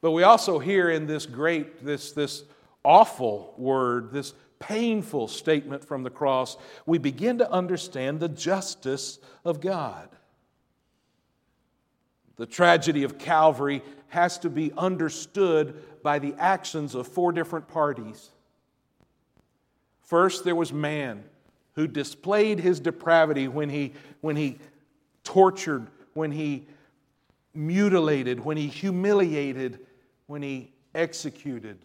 But 0.00 0.10
we 0.10 0.24
also 0.24 0.58
hear 0.58 0.90
in 0.90 1.06
this 1.06 1.24
great, 1.24 1.84
this, 1.84 2.12
this 2.12 2.42
awful 2.84 3.54
word, 3.56 4.10
this 4.10 4.34
painful 4.58 5.28
statement 5.28 5.84
from 5.84 6.02
the 6.02 6.10
cross, 6.10 6.56
we 6.86 6.98
begin 6.98 7.38
to 7.38 7.50
understand 7.50 8.18
the 8.18 8.28
justice 8.28 9.20
of 9.44 9.60
God. 9.60 10.08
The 12.36 12.46
tragedy 12.46 13.04
of 13.04 13.16
Calvary 13.16 13.82
has 14.08 14.38
to 14.38 14.50
be 14.50 14.72
understood 14.76 16.02
by 16.02 16.18
the 16.18 16.34
actions 16.36 16.94
of 16.96 17.06
four 17.06 17.30
different 17.30 17.68
parties. 17.68 18.30
First, 20.02 20.44
there 20.44 20.56
was 20.56 20.72
man 20.72 21.24
who 21.74 21.86
displayed 21.86 22.60
his 22.60 22.80
depravity 22.80 23.48
when 23.48 23.68
he, 23.68 23.92
when 24.20 24.36
he 24.36 24.58
tortured, 25.24 25.88
when 26.14 26.30
he 26.30 26.66
mutilated, 27.52 28.44
when 28.44 28.56
he 28.56 28.68
humiliated, 28.68 29.80
when 30.26 30.42
he 30.42 30.72
executed 30.94 31.78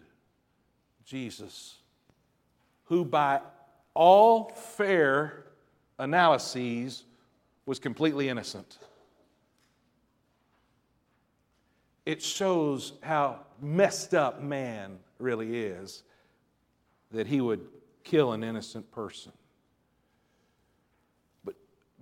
Jesus, 1.04 1.76
who 2.84 3.04
by 3.04 3.40
all 3.94 4.50
fair 4.50 5.44
analyses 5.98 7.04
was 7.66 7.78
completely 7.78 8.28
innocent. 8.28 8.78
It 12.06 12.22
shows 12.22 12.94
how 13.02 13.40
messed 13.60 14.14
up 14.14 14.42
man 14.42 14.98
really 15.18 15.64
is 15.64 16.02
that 17.12 17.26
he 17.26 17.40
would 17.40 17.66
kill 18.04 18.32
an 18.32 18.42
innocent 18.42 18.90
person. 18.90 19.32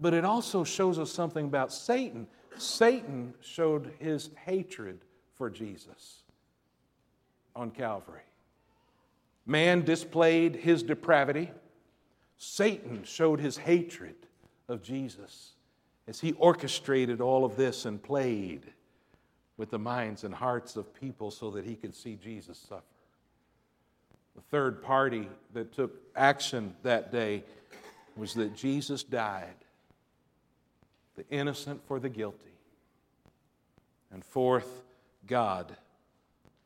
But 0.01 0.15
it 0.15 0.25
also 0.25 0.65
shows 0.65 0.99
us 0.99 1.11
something 1.11 1.47
about 1.47 1.73
Satan. 1.73 2.27
Satan 2.57 3.35
showed 3.41 3.93
his 3.99 4.31
hatred 4.45 5.01
for 5.35 5.51
Jesus 5.51 6.23
on 7.55 7.71
Calvary. 7.71 8.21
Man 9.47 9.83
displayed 9.85 10.57
his 10.57 10.83
depravity. 10.83 11.51
Satan 12.37 13.03
showed 13.05 13.41
his 13.41 13.57
hatred 13.57 14.15
of 14.69 14.83
Jesus 14.83 15.55
as 16.07 16.21
he 16.21 16.33
orchestrated 16.35 17.21
all 17.21 17.45
of 17.45 17.57
this 17.57 17.85
and 17.85 18.03
played 18.03 18.63
with 19.57 19.71
the 19.71 19.79
minds 19.79 20.23
and 20.25 20.33
hearts 20.33 20.77
of 20.77 20.95
people 20.95 21.31
so 21.31 21.51
that 21.51 21.65
he 21.65 21.75
could 21.75 21.95
see 21.95 22.15
Jesus 22.15 22.59
suffer. 22.59 22.83
The 24.37 24.43
third 24.43 24.83
party 24.83 25.29
that 25.53 25.73
took 25.73 26.01
action 26.15 26.75
that 26.85 27.11
day 27.11 27.43
was 28.17 28.35
that 28.35 28.55
Jesus 28.55 29.03
died 29.03 29.57
the 31.19 31.29
innocent 31.37 31.85
for 31.89 31.99
the 31.99 32.09
guilty. 32.09 32.55
And 34.13 34.25
fourth, 34.25 34.85
God 35.27 35.77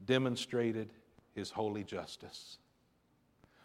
demonstrated 0.05 0.91
his 1.35 1.51
holy 1.51 1.85
justice. 1.85 2.59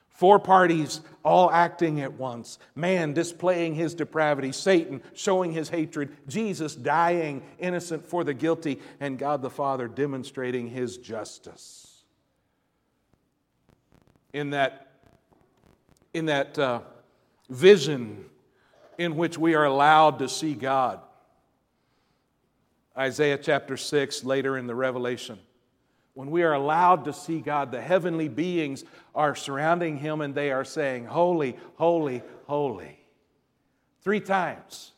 Four 0.07 0.39
parties 0.39 1.01
all 1.25 1.51
acting 1.51 1.99
at 1.99 2.13
once 2.13 2.57
man 2.73 3.13
displaying 3.13 3.75
his 3.75 3.93
depravity, 3.93 4.53
Satan 4.53 5.03
showing 5.13 5.51
his 5.51 5.67
hatred, 5.67 6.15
Jesus 6.27 6.73
dying 6.73 7.43
innocent 7.59 8.05
for 8.05 8.23
the 8.23 8.33
guilty, 8.33 8.79
and 9.01 9.19
God 9.19 9.41
the 9.41 9.49
Father 9.49 9.89
demonstrating 9.89 10.69
his 10.69 10.97
justice. 10.97 12.05
In 14.31 14.51
that, 14.51 14.87
in 16.13 16.27
that 16.27 16.57
uh, 16.57 16.79
vision 17.49 18.25
in 18.97 19.15
which 19.15 19.37
we 19.37 19.55
are 19.55 19.65
allowed 19.65 20.19
to 20.19 20.29
see 20.29 20.53
God. 20.53 20.99
Isaiah 22.97 23.37
chapter 23.37 23.77
6, 23.77 24.23
later 24.23 24.57
in 24.57 24.65
the 24.65 24.73
Revelation. 24.75 25.39
When 26.15 26.31
we 26.31 26.41
are 26.41 26.53
allowed 26.53 27.05
to 27.05 27.13
see 27.13 27.41
God, 27.41 27.71
the 27.71 27.79
heavenly 27.79 28.27
beings 28.27 28.83
are 29.13 29.35
surrounding 29.35 29.97
him 29.97 30.21
and 30.21 30.33
they 30.33 30.51
are 30.51 30.65
saying, 30.65 31.05
Holy, 31.05 31.55
holy, 31.75 32.23
holy. 32.47 32.99
Three 34.01 34.19
times. 34.19 34.93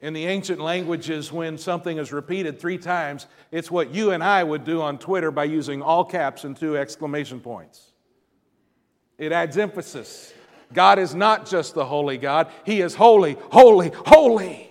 In 0.00 0.12
the 0.12 0.26
ancient 0.26 0.60
languages, 0.60 1.32
when 1.32 1.58
something 1.58 1.98
is 1.98 2.12
repeated 2.12 2.60
three 2.60 2.78
times, 2.78 3.26
it's 3.50 3.68
what 3.68 3.92
you 3.92 4.12
and 4.12 4.22
I 4.22 4.44
would 4.44 4.62
do 4.62 4.80
on 4.80 4.98
Twitter 4.98 5.32
by 5.32 5.44
using 5.44 5.82
all 5.82 6.04
caps 6.04 6.44
and 6.44 6.56
two 6.56 6.76
exclamation 6.76 7.40
points. 7.40 7.92
It 9.18 9.32
adds 9.32 9.56
emphasis. 9.56 10.32
God 10.72 10.98
is 10.98 11.14
not 11.14 11.46
just 11.46 11.74
the 11.74 11.84
holy 11.84 12.18
God, 12.18 12.50
He 12.64 12.80
is 12.80 12.94
holy, 12.94 13.36
holy, 13.50 13.90
holy. 14.06 14.68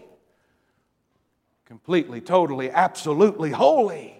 Completely, 1.65 2.21
totally, 2.21 2.69
absolutely 2.69 3.51
holy. 3.51 4.15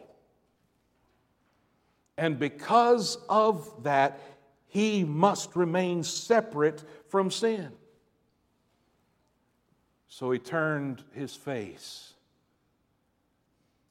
And 2.18 2.40
because 2.40 3.18
of 3.30 3.84
that, 3.84 4.20
He 4.68 5.04
must 5.04 5.56
remain 5.56 6.04
separate 6.04 6.84
from 7.10 7.30
sin. 7.30 7.72
So 10.08 10.32
He 10.32 10.40
turned 10.40 11.04
His 11.14 11.36
face. 11.36 12.16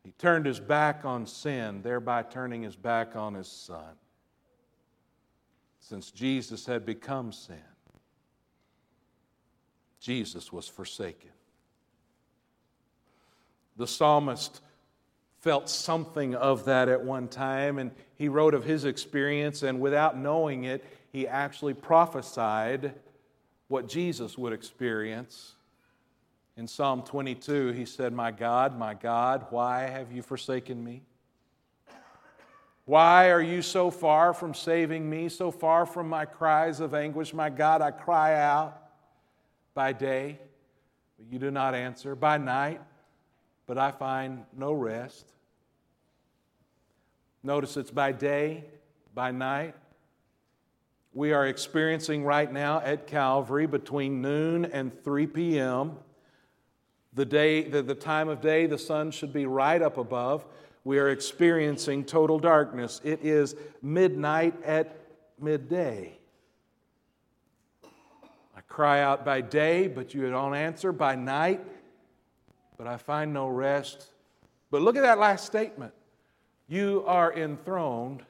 He 0.05 0.13
turned 0.13 0.45
his 0.45 0.61
back 0.61 1.05
on 1.05 1.27
sin, 1.27 1.81
thereby 1.83 2.23
turning 2.23 2.63
his 2.63 2.77
back 2.77 3.17
on 3.17 3.35
his 3.35 3.49
son. 3.49 3.97
Since 5.81 6.11
Jesus 6.11 6.67
had 6.67 6.85
become 6.85 7.33
sin, 7.33 7.57
Jesus 10.05 10.53
was 10.53 10.69
forsaken. 10.69 11.31
The 13.79 13.87
psalmist 13.87 14.61
felt 15.41 15.71
something 15.71 16.35
of 16.35 16.67
that 16.67 16.91
at 16.91 17.03
one 17.03 17.27
time, 17.27 17.79
and 17.79 17.91
he 18.15 18.29
wrote 18.29 18.53
of 18.53 18.65
his 18.65 18.85
experience, 18.85 19.63
and 19.63 19.81
without 19.81 20.19
knowing 20.19 20.65
it, 20.65 20.85
he 21.11 21.27
actually 21.27 21.73
prophesied 21.73 22.93
what 23.69 23.89
Jesus 23.89 24.37
would 24.37 24.53
experience. 24.53 25.55
In 26.59 26.69
Psalm 26.69 27.01
22, 27.01 27.69
he 27.69 27.87
said, 27.87 28.13
My 28.13 28.31
God, 28.31 28.79
my 28.79 28.93
God, 28.93 29.47
why 29.49 29.85
have 29.85 30.13
you 30.13 30.21
forsaken 30.21 30.85
me? 30.85 31.01
Why 32.85 33.31
are 33.31 33.41
you 33.41 33.63
so 33.63 33.91
far 33.91 34.35
from 34.35 34.53
saving 34.53 35.09
me, 35.09 35.31
so 35.31 35.51
far 35.51 35.87
from 35.87 36.11
my 36.11 36.27
cries 36.27 36.81
of 36.81 36.93
anguish? 36.93 37.33
My 37.33 37.49
God, 37.49 37.81
I 37.81 37.91
cry 37.91 38.35
out 38.39 38.84
by 39.75 39.93
day, 39.93 40.39
but 41.19 41.27
you 41.31 41.39
do 41.39 41.51
not 41.51 41.75
answer, 41.75 42.15
by 42.15 42.39
night, 42.39 42.81
but 43.67 43.79
I 43.79 43.91
find 43.91 44.45
no 44.57 44.73
rest. 44.73 45.33
Notice 47.43 47.77
it's 47.77 47.91
by 47.91 48.13
day, 48.13 48.65
by 49.15 49.31
night, 49.31 49.75
we 51.13 51.33
are 51.33 51.47
experiencing 51.47 52.25
right 52.25 52.53
now 52.53 52.81
at 52.81 53.07
Calvary 53.07 53.67
between 53.67 54.21
noon 54.21 54.65
and 54.65 54.93
3 55.05 55.29
p.m. 55.29 55.93
The, 57.13 57.25
day, 57.25 57.63
the, 57.63 57.83
the 57.83 57.95
time 57.95 58.29
of 58.29 58.41
day, 58.41 58.67
the 58.67 58.79
sun 58.79 59.13
should 59.13 59.33
be 59.33 59.47
right 59.47 59.81
up 59.81 59.97
above. 59.97 60.45
We 60.83 60.99
are 60.99 61.11
experiencing 61.11 62.05
total 62.05 62.41
darkness. 62.41 63.01
It 63.05 63.21
is 63.23 63.55
midnight 63.81 64.61
at 64.65 64.99
midday. 65.41 66.19
Cry 68.75 69.03
out 69.03 69.25
by 69.25 69.41
day, 69.41 69.87
but 69.87 70.15
you 70.15 70.29
don't 70.29 70.53
answer. 70.53 70.91
By 70.91 71.15
night, 71.15 71.61
but 72.77 72.89
I 72.89 72.97
find 72.97 73.33
no 73.33 73.47
rest. 73.47 74.11
But 74.73 74.83
look 74.83 74.97
at 74.97 75.03
that 75.03 75.21
last 75.21 75.47
statement. 75.47 75.95
You 76.67 77.05
are 77.07 77.33
enthroned 77.33 78.25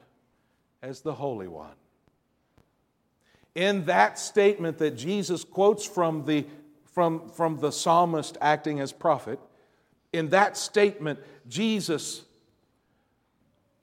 as 0.83 1.01
the 1.01 1.15
Holy 1.15 1.47
One. 1.47 1.73
In 3.55 3.85
that 3.85 4.19
statement 4.19 4.77
that 4.77 4.91
Jesus 4.91 5.43
quotes 5.43 5.83
from 5.83 6.25
the, 6.25 6.45
from, 6.93 7.27
from 7.29 7.59
the 7.59 7.71
psalmist 7.71 8.37
acting 8.39 8.79
as 8.79 8.91
prophet, 8.91 9.39
in 10.13 10.29
that 10.29 10.57
statement, 10.57 11.21
Jesus 11.47 12.21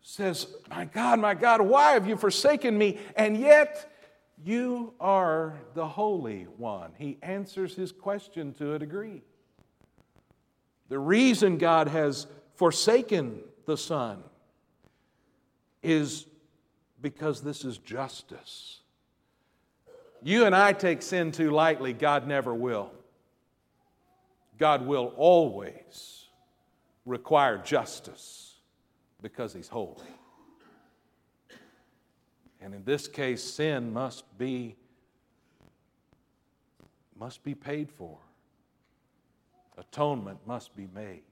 says, 0.00 0.46
My 0.70 0.84
God, 0.84 1.18
my 1.18 1.34
God, 1.34 1.60
why 1.60 1.94
have 1.94 2.06
you 2.06 2.16
forsaken 2.16 2.78
me? 2.78 3.00
And 3.16 3.36
yet, 3.36 3.91
you 4.44 4.94
are 5.00 5.54
the 5.74 5.86
Holy 5.86 6.44
One. 6.56 6.92
He 6.96 7.18
answers 7.22 7.74
his 7.74 7.92
question 7.92 8.54
to 8.54 8.74
a 8.74 8.78
degree. 8.78 9.22
The 10.88 10.98
reason 10.98 11.58
God 11.58 11.88
has 11.88 12.26
forsaken 12.56 13.40
the 13.66 13.76
Son 13.76 14.22
is 15.82 16.26
because 17.00 17.40
this 17.40 17.64
is 17.64 17.78
justice. 17.78 18.80
You 20.22 20.44
and 20.44 20.54
I 20.54 20.72
take 20.72 21.02
sin 21.02 21.32
too 21.32 21.50
lightly, 21.50 21.92
God 21.92 22.26
never 22.26 22.54
will. 22.54 22.92
God 24.58 24.86
will 24.86 25.12
always 25.16 26.28
require 27.04 27.58
justice 27.58 28.54
because 29.20 29.52
He's 29.52 29.68
holy. 29.68 30.06
And 32.62 32.74
in 32.74 32.84
this 32.84 33.08
case, 33.08 33.42
sin 33.42 33.92
must 33.92 34.24
be, 34.38 34.76
must 37.18 37.42
be 37.42 37.54
paid 37.54 37.90
for. 37.90 38.18
Atonement 39.76 40.38
must 40.46 40.76
be 40.76 40.86
made. 40.94 41.22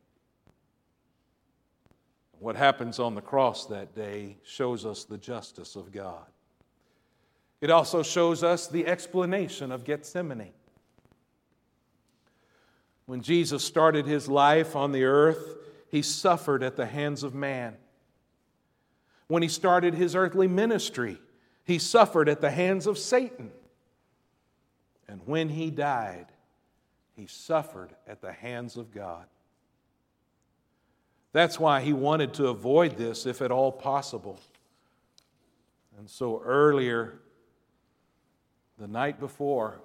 What 2.41 2.57
happens 2.57 2.99
on 2.99 3.15
the 3.15 3.21
cross 3.21 3.67
that 3.67 3.95
day 3.95 4.39
shows 4.43 4.87
us 4.87 5.05
the 5.05 5.19
justice 5.19 5.77
of 5.77 5.93
God. 5.93 6.25
It 7.61 7.71
also 7.71 8.03
shows 8.03 8.43
us 8.43 8.67
the 8.67 8.87
explanation 8.87 9.71
of 9.71 9.85
Gethsemane. 9.85 10.53
When 13.05 13.21
Jesus 13.21 13.63
started 13.63 14.07
his 14.07 14.29
life 14.29 14.75
on 14.75 14.93
the 14.93 15.05
earth, 15.05 15.57
he 15.91 16.01
suffered 16.01 16.63
at 16.63 16.77
the 16.77 16.87
hands 16.87 17.23
of 17.23 17.35
man. 17.35 17.77
When 19.31 19.45
he 19.45 19.49
started 19.49 19.95
his 19.95 20.17
earthly 20.17 20.49
ministry, 20.49 21.17
he 21.63 21.79
suffered 21.79 22.29
at 22.29 22.41
the 22.41 22.51
hands 22.51 22.89
of 22.89 22.99
Satan. 22.99 23.53
And 25.07 25.21
when 25.25 25.51
he 25.51 25.71
died, 25.71 26.27
he 27.15 27.29
suffered 27.29 27.95
at 28.09 28.21
the 28.21 28.33
hands 28.33 28.77
of 28.77 28.93
God. 28.93 29.27
That's 31.33 31.61
why 31.61 31.81
he 31.81 31.93
wanted 31.93 32.35
to 32.35 32.49
avoid 32.49 32.97
this 32.97 33.25
if 33.25 33.41
at 33.41 33.53
all 33.53 33.71
possible. 33.71 34.41
And 35.97 36.11
so 36.11 36.43
earlier, 36.45 37.21
the 38.79 38.89
night 38.89 39.21
before, 39.21 39.81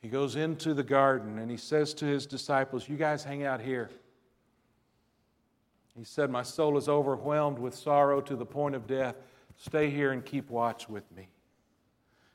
he 0.00 0.08
goes 0.08 0.36
into 0.36 0.72
the 0.72 0.82
garden 0.82 1.38
and 1.38 1.50
he 1.50 1.58
says 1.58 1.92
to 1.92 2.06
his 2.06 2.24
disciples, 2.24 2.88
You 2.88 2.96
guys 2.96 3.22
hang 3.22 3.44
out 3.44 3.60
here. 3.60 3.90
He 5.96 6.04
said, 6.04 6.30
My 6.30 6.42
soul 6.42 6.78
is 6.78 6.88
overwhelmed 6.88 7.58
with 7.58 7.74
sorrow 7.74 8.20
to 8.22 8.36
the 8.36 8.46
point 8.46 8.74
of 8.74 8.86
death. 8.86 9.16
Stay 9.56 9.90
here 9.90 10.12
and 10.12 10.24
keep 10.24 10.50
watch 10.50 10.88
with 10.88 11.04
me. 11.14 11.28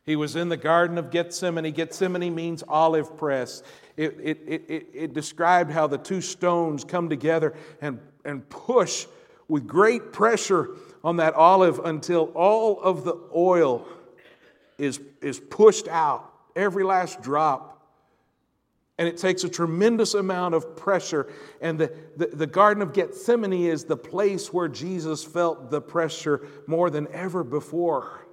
He 0.07 0.15
was 0.15 0.37
in 0.37 0.47
the 0.47 0.57
Garden 0.57 0.97
of 0.97 1.11
Gethsemane. 1.11 1.69
Gethsemane 1.73 2.33
means 2.33 2.63
olive 2.67 3.17
press. 3.17 3.61
It, 3.97 4.17
it, 4.21 4.39
it, 4.47 4.87
it, 4.93 5.13
described 5.13 5.69
how 5.69 5.87
the 5.87 5.97
two 5.97 6.21
stones 6.21 6.85
come 6.85 7.09
together 7.09 7.55
and, 7.81 7.99
and 8.23 8.47
push 8.47 9.05
with 9.49 9.67
great 9.67 10.13
pressure 10.13 10.69
on 11.03 11.17
that 11.17 11.33
olive 11.33 11.79
until 11.83 12.31
all 12.35 12.79
of 12.79 13.03
the 13.03 13.17
oil 13.35 13.85
is, 14.77 15.01
is 15.21 15.41
pushed 15.41 15.89
out, 15.89 16.31
every 16.55 16.85
last 16.85 17.21
drop. 17.21 17.76
And 18.97 19.07
it 19.07 19.17
takes 19.17 19.43
a 19.43 19.49
tremendous 19.49 20.15
amount 20.15 20.55
of 20.55 20.75
pressure. 20.75 21.31
And 21.61 21.79
the, 21.79 21.93
the, 22.15 22.27
the, 22.27 22.47
Garden 22.47 22.81
of 22.81 22.93
Gethsemane 22.93 23.53
is 23.53 23.83
the 23.83 23.97
place 23.97 24.51
where 24.51 24.67
Jesus 24.67 25.23
felt 25.23 25.69
the 25.69 25.81
pressure 25.81 26.47
more 26.65 26.89
than 26.89 27.07
ever 27.13 27.43
before. 27.43 28.25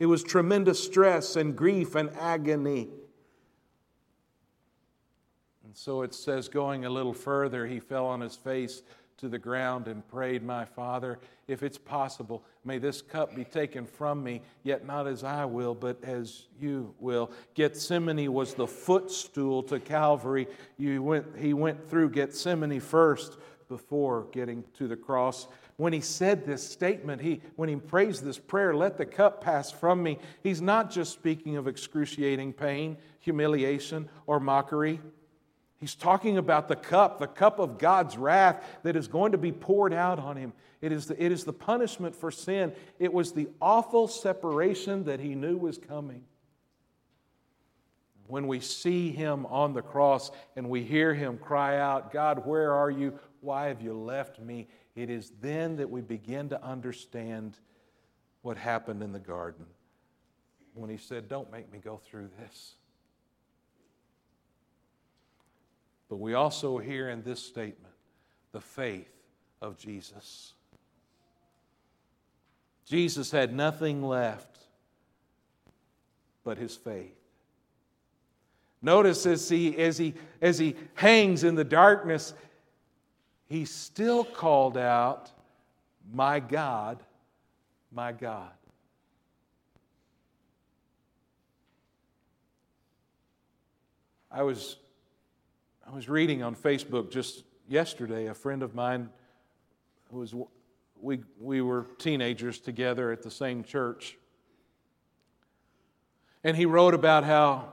It 0.00 0.06
was 0.06 0.24
tremendous 0.24 0.82
stress 0.82 1.36
and 1.36 1.54
grief 1.54 1.94
and 1.94 2.10
agony. 2.18 2.88
And 5.64 5.76
so 5.76 6.02
it 6.02 6.12
says, 6.12 6.48
going 6.48 6.84
a 6.84 6.90
little 6.90 7.14
further, 7.14 7.64
he 7.64 7.78
fell 7.78 8.06
on 8.06 8.20
his 8.20 8.34
face 8.34 8.82
to 9.20 9.28
the 9.28 9.38
ground 9.38 9.88
and 9.88 10.06
prayed, 10.08 10.42
My 10.42 10.64
Father, 10.64 11.18
if 11.48 11.62
it's 11.62 11.78
possible, 11.78 12.42
may 12.64 12.78
this 12.78 13.02
cup 13.02 13.34
be 13.34 13.44
taken 13.44 13.86
from 13.86 14.22
me, 14.22 14.42
yet 14.62 14.86
not 14.86 15.06
as 15.06 15.24
I 15.24 15.44
will, 15.44 15.74
but 15.74 16.02
as 16.02 16.46
you 16.60 16.94
will. 16.98 17.30
Gethsemane 17.54 18.32
was 18.32 18.54
the 18.54 18.66
footstool 18.66 19.62
to 19.64 19.78
Calvary. 19.80 20.48
You 20.76 21.02
went, 21.02 21.26
he 21.38 21.54
went 21.54 21.88
through 21.88 22.10
Gethsemane 22.10 22.80
first 22.80 23.38
before 23.68 24.26
getting 24.32 24.64
to 24.74 24.88
the 24.88 24.96
cross 24.96 25.46
when 25.80 25.94
he 25.94 26.00
said 26.02 26.44
this 26.44 26.62
statement, 26.62 27.22
he, 27.22 27.40
when 27.56 27.70
he 27.70 27.76
prays 27.76 28.20
this 28.20 28.38
prayer, 28.38 28.74
let 28.74 28.98
the 28.98 29.06
cup 29.06 29.42
pass 29.42 29.70
from 29.70 30.02
me, 30.02 30.18
he's 30.42 30.60
not 30.60 30.90
just 30.90 31.10
speaking 31.10 31.56
of 31.56 31.66
excruciating 31.66 32.52
pain, 32.52 32.98
humiliation, 33.18 34.06
or 34.26 34.38
mockery. 34.38 35.00
He's 35.80 35.94
talking 35.94 36.36
about 36.36 36.68
the 36.68 36.76
cup, 36.76 37.18
the 37.18 37.26
cup 37.26 37.58
of 37.58 37.78
God's 37.78 38.18
wrath 38.18 38.62
that 38.82 38.96
is 38.96 39.08
going 39.08 39.32
to 39.32 39.38
be 39.38 39.50
poured 39.50 39.94
out 39.94 40.18
on 40.18 40.36
him. 40.36 40.52
It 40.82 40.92
is 40.92 41.06
the, 41.06 41.22
it 41.22 41.32
is 41.32 41.44
the 41.44 41.54
punishment 41.54 42.14
for 42.14 42.30
sin. 42.30 42.74
It 42.98 43.12
was 43.12 43.32
the 43.32 43.48
awful 43.62 44.06
separation 44.06 45.04
that 45.04 45.20
he 45.20 45.34
knew 45.34 45.56
was 45.56 45.78
coming. 45.78 46.24
When 48.26 48.46
we 48.46 48.60
see 48.60 49.10
him 49.10 49.46
on 49.46 49.72
the 49.72 49.82
cross 49.82 50.30
and 50.54 50.68
we 50.68 50.82
hear 50.82 51.14
him 51.14 51.38
cry 51.38 51.78
out, 51.78 52.12
God, 52.12 52.46
where 52.46 52.74
are 52.74 52.90
you? 52.90 53.18
Why 53.40 53.66
have 53.68 53.80
you 53.80 53.94
left 53.94 54.38
me? 54.38 54.68
It 54.94 55.08
is 55.08 55.32
then 55.40 55.76
that 55.76 55.88
we 55.88 56.02
begin 56.02 56.50
to 56.50 56.62
understand 56.62 57.58
what 58.42 58.58
happened 58.58 59.02
in 59.02 59.12
the 59.12 59.18
garden 59.18 59.64
when 60.74 60.90
he 60.90 60.98
said, 60.98 61.26
Don't 61.28 61.50
make 61.50 61.72
me 61.72 61.78
go 61.78 61.96
through 61.96 62.28
this. 62.38 62.74
But 66.10 66.16
we 66.16 66.34
also 66.34 66.76
hear 66.78 67.08
in 67.08 67.22
this 67.22 67.40
statement 67.40 67.94
the 68.50 68.60
faith 68.60 69.08
of 69.62 69.78
Jesus. 69.78 70.54
Jesus 72.84 73.30
had 73.30 73.54
nothing 73.54 74.02
left 74.02 74.58
but 76.42 76.58
his 76.58 76.74
faith. 76.74 77.14
Notice 78.82 79.24
as 79.24 79.48
he, 79.48 79.76
as 79.78 79.98
he, 79.98 80.14
as 80.42 80.58
he 80.58 80.74
hangs 80.94 81.44
in 81.44 81.54
the 81.54 81.64
darkness, 81.64 82.34
he 83.48 83.64
still 83.64 84.24
called 84.24 84.76
out, 84.76 85.30
My 86.12 86.40
God, 86.40 86.98
my 87.92 88.10
God. 88.10 88.50
I 94.32 94.42
was, 94.42 94.76
I 95.90 95.96
was 95.96 96.08
reading 96.08 96.44
on 96.44 96.54
Facebook 96.54 97.10
just 97.10 97.42
yesterday, 97.68 98.26
a 98.26 98.34
friend 98.34 98.62
of 98.62 98.76
mine 98.76 99.08
who 100.12 100.20
was, 100.20 100.32
we, 101.00 101.18
we 101.40 101.60
were 101.62 101.88
teenagers 101.98 102.60
together 102.60 103.10
at 103.10 103.24
the 103.24 103.30
same 103.30 103.64
church. 103.64 104.16
And 106.44 106.56
he 106.56 106.64
wrote 106.64 106.94
about 106.94 107.24
how 107.24 107.72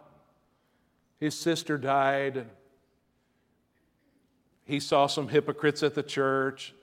his 1.19 1.38
sister 1.38 1.77
died 1.77 2.38
and 2.38 2.49
he 4.65 4.80
saw 4.80 5.06
some 5.06 5.27
hypocrites 5.27 5.84
at 5.84 5.93
the 5.93 6.01
church. 6.01 6.73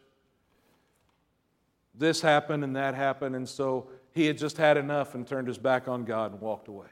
This 1.96 2.20
happened 2.20 2.62
and 2.62 2.76
that 2.76 2.94
happened, 2.94 3.34
and 3.34 3.48
so 3.48 3.88
he 4.12 4.26
had 4.26 4.38
just 4.38 4.56
had 4.56 4.76
enough 4.76 5.16
and 5.16 5.26
turned 5.26 5.48
his 5.48 5.58
back 5.58 5.88
on 5.88 6.04
God 6.04 6.30
and 6.30 6.40
walked 6.40 6.68
away. 6.68 6.86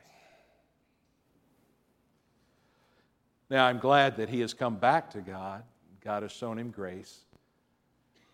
Now, 3.52 3.66
I'm 3.66 3.80
glad 3.80 4.16
that 4.16 4.30
he 4.30 4.40
has 4.40 4.54
come 4.54 4.76
back 4.76 5.10
to 5.10 5.20
God. 5.20 5.62
God 6.02 6.22
has 6.22 6.32
shown 6.32 6.58
him 6.58 6.70
grace. 6.70 7.18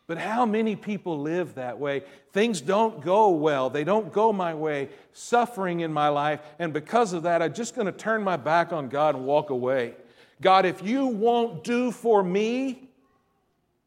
But 0.06 0.16
how 0.16 0.46
many 0.46 0.76
people 0.76 1.18
live 1.18 1.56
that 1.56 1.80
way? 1.80 2.04
Things 2.32 2.60
don't 2.60 3.00
go 3.00 3.30
well. 3.30 3.68
They 3.68 3.82
don't 3.82 4.12
go 4.12 4.32
my 4.32 4.54
way. 4.54 4.90
Suffering 5.12 5.80
in 5.80 5.92
my 5.92 6.06
life. 6.06 6.38
And 6.60 6.72
because 6.72 7.14
of 7.14 7.24
that, 7.24 7.42
I'm 7.42 7.52
just 7.52 7.74
going 7.74 7.86
to 7.86 7.92
turn 7.92 8.22
my 8.22 8.36
back 8.36 8.72
on 8.72 8.88
God 8.88 9.16
and 9.16 9.26
walk 9.26 9.50
away. 9.50 9.96
God, 10.40 10.64
if 10.64 10.84
you 10.84 11.08
won't 11.08 11.64
do 11.64 11.90
for 11.90 12.22
me, 12.22 12.88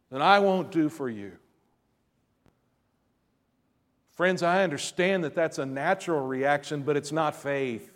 then 0.09 0.21
I 0.21 0.39
won't 0.39 0.69
do 0.69 0.89
for 0.89 1.09
you. 1.09 1.31
Friends, 4.11 4.43
I 4.43 4.65
understand 4.65 5.23
that 5.23 5.33
that's 5.33 5.59
a 5.59 5.65
natural 5.65 6.27
reaction, 6.27 6.81
but 6.81 6.97
it's 6.97 7.13
not 7.13 7.37
faith. 7.37 7.89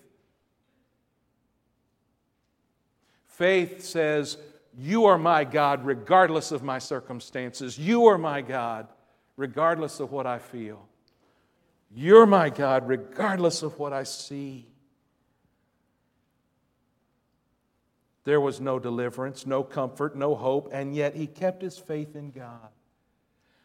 Faith 3.36 3.84
says, 3.84 4.38
You 4.78 5.06
are 5.06 5.17
my 5.17 5.43
God 5.43 5.86
regardless 5.86 6.54
of 6.54 6.63
my 6.63 6.80
circumstances. 6.80 7.78
You 7.78 8.06
are 8.06 8.17
my 8.17 8.41
God 8.41 8.88
regardless 9.36 10.00
of 10.00 10.13
what 10.13 10.26
I 10.26 10.39
feel. 10.39 10.88
You're 11.93 12.26
my 12.26 12.50
God 12.50 12.88
regardless 12.88 13.62
of 13.62 13.78
what 13.78 13.91
I 13.91 14.04
see. 14.04 14.67
There 18.24 18.39
was 18.39 18.62
no 18.62 18.80
deliverance, 18.80 19.45
no 19.45 19.63
comfort, 19.63 20.15
no 20.15 20.34
hope, 20.34 20.69
and 20.71 20.95
yet 20.95 21.13
he 21.13 21.28
kept 21.28 21.62
his 21.62 21.78
faith 21.78 22.15
in 22.15 22.32
God. 22.32 22.69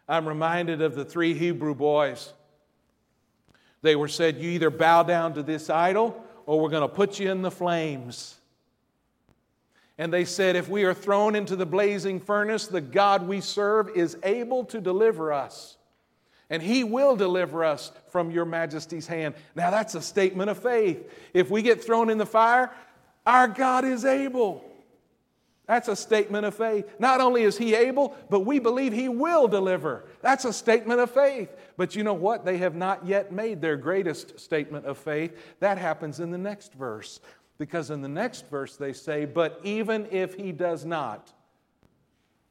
I'm 0.09 0.26
reminded 0.26 0.83
of 0.83 0.96
the 0.96 1.04
three 1.04 1.35
Hebrew 1.35 1.76
boys. 1.76 2.33
They 3.83 3.94
were 3.94 4.09
said, 4.09 4.38
You 4.38 4.50
either 4.50 4.70
bow 4.70 5.04
down 5.04 5.35
to 5.35 5.44
this 5.44 5.70
idol 5.70 6.20
or 6.44 6.59
we're 6.61 6.70
going 6.70 6.88
to 6.88 6.94
put 6.94 7.20
you 7.20 7.30
in 7.30 7.42
the 7.42 7.52
flames. 7.52 8.39
And 10.00 10.10
they 10.10 10.24
said, 10.24 10.56
If 10.56 10.66
we 10.66 10.84
are 10.84 10.94
thrown 10.94 11.36
into 11.36 11.56
the 11.56 11.66
blazing 11.66 12.20
furnace, 12.20 12.66
the 12.66 12.80
God 12.80 13.28
we 13.28 13.42
serve 13.42 13.90
is 13.90 14.16
able 14.22 14.64
to 14.64 14.80
deliver 14.80 15.30
us. 15.30 15.76
And 16.48 16.62
he 16.62 16.84
will 16.84 17.16
deliver 17.16 17.66
us 17.66 17.92
from 18.08 18.30
your 18.30 18.46
majesty's 18.46 19.06
hand. 19.06 19.34
Now, 19.54 19.70
that's 19.70 19.94
a 19.94 20.00
statement 20.00 20.48
of 20.48 20.58
faith. 20.58 21.06
If 21.34 21.50
we 21.50 21.60
get 21.60 21.84
thrown 21.84 22.08
in 22.08 22.16
the 22.16 22.24
fire, 22.24 22.72
our 23.26 23.46
God 23.46 23.84
is 23.84 24.06
able. 24.06 24.64
That's 25.66 25.88
a 25.88 25.94
statement 25.94 26.46
of 26.46 26.54
faith. 26.54 26.86
Not 26.98 27.20
only 27.20 27.42
is 27.42 27.58
He 27.58 27.74
able, 27.74 28.16
but 28.30 28.40
we 28.40 28.58
believe 28.58 28.94
He 28.94 29.10
will 29.10 29.48
deliver. 29.48 30.06
That's 30.22 30.46
a 30.46 30.52
statement 30.54 31.00
of 31.00 31.10
faith. 31.10 31.54
But 31.76 31.94
you 31.94 32.04
know 32.04 32.14
what? 32.14 32.46
They 32.46 32.56
have 32.56 32.74
not 32.74 33.06
yet 33.06 33.32
made 33.32 33.60
their 33.60 33.76
greatest 33.76 34.40
statement 34.40 34.86
of 34.86 34.96
faith. 34.96 35.36
That 35.60 35.76
happens 35.76 36.20
in 36.20 36.30
the 36.30 36.38
next 36.38 36.72
verse. 36.72 37.20
Because 37.61 37.90
in 37.90 38.01
the 38.01 38.09
next 38.09 38.49
verse 38.49 38.77
they 38.77 38.94
say, 38.94 39.27
But 39.27 39.61
even 39.62 40.09
if 40.11 40.35
He 40.35 40.51
does 40.51 40.87
not, 40.87 41.31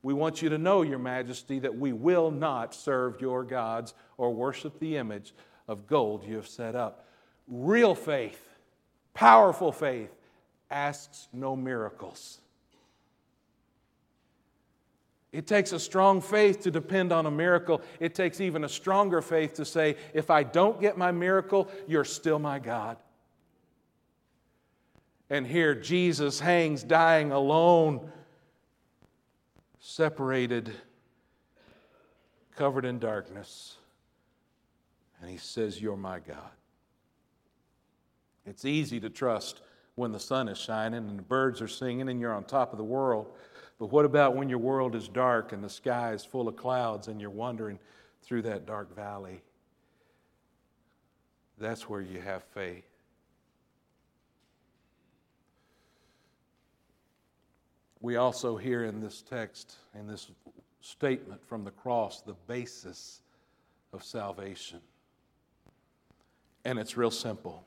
we 0.04 0.13
want 0.13 0.43
you 0.43 0.50
to 0.50 0.60
know, 0.60 0.84
Your 0.84 1.00
Majesty, 1.00 1.58
that 1.58 1.76
we 1.76 1.93
will 1.93 2.30
not 2.30 2.76
serve 2.76 3.19
your 3.19 3.43
gods 3.43 3.95
or 4.17 4.32
worship 4.32 4.80
the 4.80 4.98
image 4.98 5.34
of 5.67 5.88
gold 5.88 6.24
you 6.24 6.36
have 6.36 6.48
set 6.48 6.76
up. 6.76 7.08
Real 7.48 7.95
faith, 7.95 8.39
powerful 9.15 9.72
faith, 9.72 10.15
asks 10.69 11.28
no 11.34 11.56
miracles. 11.56 12.39
It 15.32 15.48
takes 15.48 15.74
a 15.74 15.80
strong 15.80 16.22
faith 16.22 16.62
to 16.62 16.72
depend 16.72 17.12
on 17.12 17.26
a 17.26 17.32
miracle. 17.32 17.82
It 18.00 18.13
takes 18.13 18.39
even 18.39 18.63
a 18.63 18.69
stronger 18.69 19.24
faith 19.24 19.56
to 19.56 19.65
say, 19.65 19.95
if 20.13 20.30
I 20.30 20.43
don't 20.43 20.80
get 20.80 21.00
my 21.00 21.12
miracle, 21.12 21.67
you're 21.88 22.06
still 22.06 22.38
my 22.38 22.60
God. 22.60 22.98
And 25.30 25.46
here 25.46 25.76
Jesus 25.76 26.39
hangs 26.39 26.84
dying 26.84 27.32
alone, 27.32 28.10
separated, 29.80 30.72
covered 32.56 32.86
in 32.86 33.00
darkness. 33.00 33.78
And 35.22 35.30
he 35.30 35.38
says, 35.38 35.80
You're 35.82 35.98
my 35.98 36.20
God. 36.20 36.52
It's 38.46 38.65
easy 38.65 39.00
to 39.02 39.10
trust 39.10 39.62
when 39.96 40.12
the 40.12 40.20
sun 40.20 40.48
is 40.48 40.58
shining 40.58 41.08
and 41.08 41.20
the 41.20 41.24
birds 41.24 41.62
are 41.62 41.68
singing 41.68 42.10
and 42.10 42.20
you're 42.20 42.34
on 42.34 42.44
top 42.46 42.72
of 42.72 42.78
the 42.78 42.84
world. 42.84 43.28
But 43.78 43.92
what 43.92 44.06
about 44.06 44.36
when 44.36 44.50
your 44.50 44.58
world 44.58 44.96
is 44.96 45.08
dark 45.08 45.54
and 45.54 45.63
the 45.63 45.70
sky 45.70 46.13
is 46.13 46.26
full 46.26 46.48
of 46.48 46.56
clouds 46.56 47.08
and 47.08 47.22
you're 47.22 47.30
wandering 47.30 47.78
through 48.24 48.42
that 48.44 48.65
dark 48.65 48.96
valley? 48.96 49.42
That's 51.60 51.88
where 51.88 52.02
you 52.02 52.20
have 52.22 52.44
faith. 52.44 52.88
We 58.01 58.15
also 58.15 58.55
hear 58.55 58.85
in 58.85 59.01
this 59.01 59.21
text, 59.21 59.75
in 59.93 60.07
this 60.07 60.31
statement 60.81 61.45
from 61.47 61.63
the 61.63 61.71
cross, 61.71 62.21
the 62.21 62.35
basis 62.47 63.21
of 63.91 64.03
salvation. 64.03 64.79
And 66.63 66.79
it's 66.79 66.95
real 66.95 67.12
simple 67.12 67.65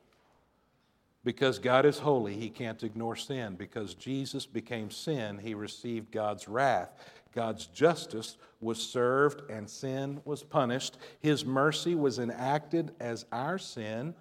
because 1.24 1.58
God 1.58 1.86
is 1.86 1.98
holy, 1.98 2.34
he 2.34 2.50
can't 2.50 2.82
ignore 2.82 3.16
sin. 3.16 3.54
Because 3.54 3.94
Jesus 3.94 4.44
became 4.44 4.90
sin, 4.90 5.38
he 5.38 5.54
received 5.54 6.10
God's 6.10 6.48
wrath. 6.48 6.90
God's 7.32 7.66
justice 7.66 8.36
was 8.60 8.82
served 8.82 9.48
and 9.50 9.68
sin 9.68 10.20
was 10.24 10.42
punished. 10.42 10.98
His 11.20 11.44
mercy 11.44 11.94
was 11.94 12.18
enacted 12.18 12.92
as 13.00 13.24
our 13.32 13.58
sin, 13.58 14.14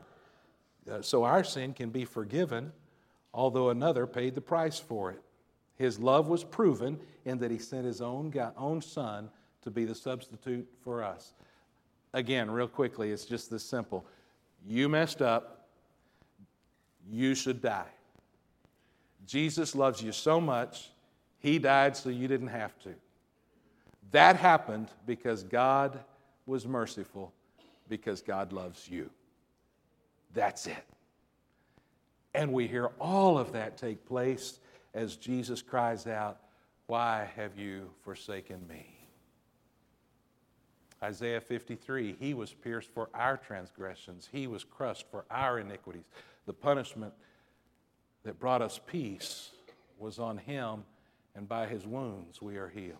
uh, 0.90 1.02
so 1.02 1.24
our 1.24 1.44
sin 1.44 1.74
can 1.74 1.90
be 1.90 2.06
forgiven, 2.06 2.72
although 3.34 3.70
another 3.70 4.08
paid 4.08 4.36
the 4.36 4.42
price 4.42 4.80
for 4.80 5.12
it. 5.12 5.22
His 5.82 5.98
love 5.98 6.28
was 6.28 6.44
proven 6.44 7.00
in 7.26 7.40
that 7.40 7.50
he 7.50 7.58
sent 7.58 7.86
his 7.86 8.02
own, 8.02 8.30
God, 8.30 8.54
own 8.56 8.84
son 8.84 9.32
to 9.64 9.72
be 9.72 9.84
the 9.84 9.96
substitute 9.96 10.68
for 10.84 11.04
us. 11.04 11.34
Again, 12.14 12.52
real 12.52 12.68
quickly, 12.68 13.10
it's 13.10 13.26
just 13.26 13.50
this 13.50 13.64
simple. 13.64 14.06
You 14.64 14.88
messed 14.88 15.24
up, 15.24 15.70
you 17.10 17.34
should 17.34 17.64
die. 17.64 17.90
Jesus 19.26 19.74
loves 19.74 20.04
you 20.04 20.12
so 20.12 20.40
much, 20.40 20.92
He 21.40 21.58
died 21.58 21.98
so 21.98 22.10
you 22.10 22.28
didn't 22.28 22.50
have 22.50 22.78
to. 22.84 22.94
That 24.12 24.36
happened 24.36 24.90
because 25.08 25.42
God 25.42 26.00
was 26.46 26.68
merciful, 26.68 27.34
because 27.90 28.22
God 28.22 28.54
loves 28.54 28.88
you. 28.88 29.10
That's 30.36 30.68
it. 30.68 30.86
And 32.36 32.54
we 32.54 32.68
hear 32.68 32.92
all 33.00 33.40
of 33.40 33.54
that 33.54 33.78
take 33.78 34.06
place 34.06 34.60
as 34.94 35.16
Jesus 35.16 35.62
cries 35.62 36.08
out, 36.08 36.40
Why 36.88 37.30
have 37.36 37.58
you 37.58 37.90
forsaken 38.04 38.66
me? 38.68 38.86
Isaiah 41.04 41.42
53, 41.42 42.18
He 42.20 42.34
was 42.34 42.54
pierced 42.54 42.90
for 42.92 43.10
our 43.14 43.38
transgressions, 43.38 44.30
He 44.32 44.48
was 44.48 44.64
crushed 44.64 45.06
for 45.10 45.26
our 45.32 45.60
iniquities. 45.60 46.06
The 46.46 46.54
punishment 46.54 47.14
that 48.24 48.40
brought 48.40 48.62
us 48.62 48.80
peace 48.88 49.52
was 49.98 50.20
on 50.20 50.38
him, 50.38 50.84
and 51.36 51.48
by 51.48 51.68
his 51.68 51.86
wounds 51.86 52.42
we 52.42 52.58
are 52.58 52.68
healed. 52.68 52.98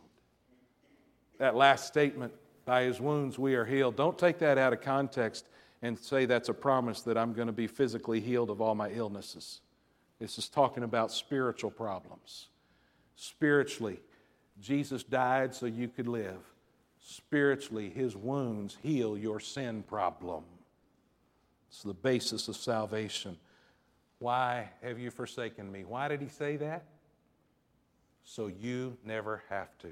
That 1.40 1.56
last 1.56 1.88
statement, 1.88 2.34
by 2.66 2.84
his 2.84 3.02
wounds 3.02 3.38
we 3.38 3.56
are 3.56 3.66
healed, 3.66 3.96
don't 3.96 4.18
take 4.18 4.38
that 4.40 4.58
out 4.58 4.74
of 4.74 4.82
context 4.82 5.48
and 5.82 5.98
say 5.98 6.26
that's 6.26 6.50
a 6.50 6.54
promise 6.54 7.02
that 7.02 7.18
I'm 7.18 7.34
going 7.34 7.48
to 7.48 7.54
be 7.54 7.68
physically 7.68 8.20
healed 8.20 8.50
of 8.50 8.62
all 8.62 8.76
my 8.76 8.92
illnesses. 8.92 9.62
This 10.22 10.38
is 10.38 10.48
talking 10.48 10.84
about 10.84 11.12
spiritual 11.12 11.72
problems. 11.72 12.50
Spiritually, 13.16 14.00
Jesus 14.62 15.02
died 15.02 15.56
so 15.56 15.66
you 15.66 15.88
could 15.88 16.08
live. 16.08 16.38
Spiritually, 17.00 17.90
his 17.90 18.16
wounds 18.16 18.78
heal 18.84 19.18
your 19.18 19.40
sin 19.40 19.82
problem. 19.82 20.44
It's 21.70 21.82
the 21.82 21.96
basis 21.96 22.48
of 22.48 22.56
salvation. 22.56 23.36
Why 24.20 24.70
have 24.84 25.00
you 25.00 25.10
forsaken 25.10 25.72
me? 25.72 25.86
Why 25.88 26.08
did 26.08 26.22
he 26.22 26.28
say 26.28 26.56
that? 26.58 26.84
So 28.24 28.46
you 28.46 28.96
never 29.04 29.42
have 29.50 29.76
to. 29.80 29.92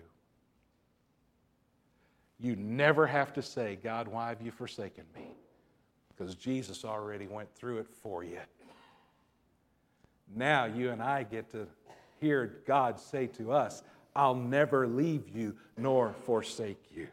You 2.39 2.56
never 2.56 3.08
have 3.08 3.34
to 3.34 3.42
say, 3.42 3.80
God, 3.82 4.08
why 4.08 4.30
have 4.30 4.44
you 4.44 4.52
forsaken 4.52 5.06
me? 5.15 5.32
Because 6.15 6.36
Jesus 6.36 6.86
already 6.86 7.26
went 7.26 7.52
through 7.56 7.80
it 7.80 7.88
for 7.89 8.24
you. 8.24 8.38
Now 10.36 10.65
you 10.65 10.92
and 10.92 11.02
I 11.02 11.24
get 11.24 11.52
to 11.52 11.68
hear 12.20 12.62
God 12.65 13.00
say 13.00 13.28
to 13.28 13.52
us, 13.52 13.84
I'll 14.15 14.36
never 14.36 14.88
leave 14.88 15.30
you 15.30 15.56
nor 15.78 16.13
forsake 16.26 16.84
you. 16.96 17.08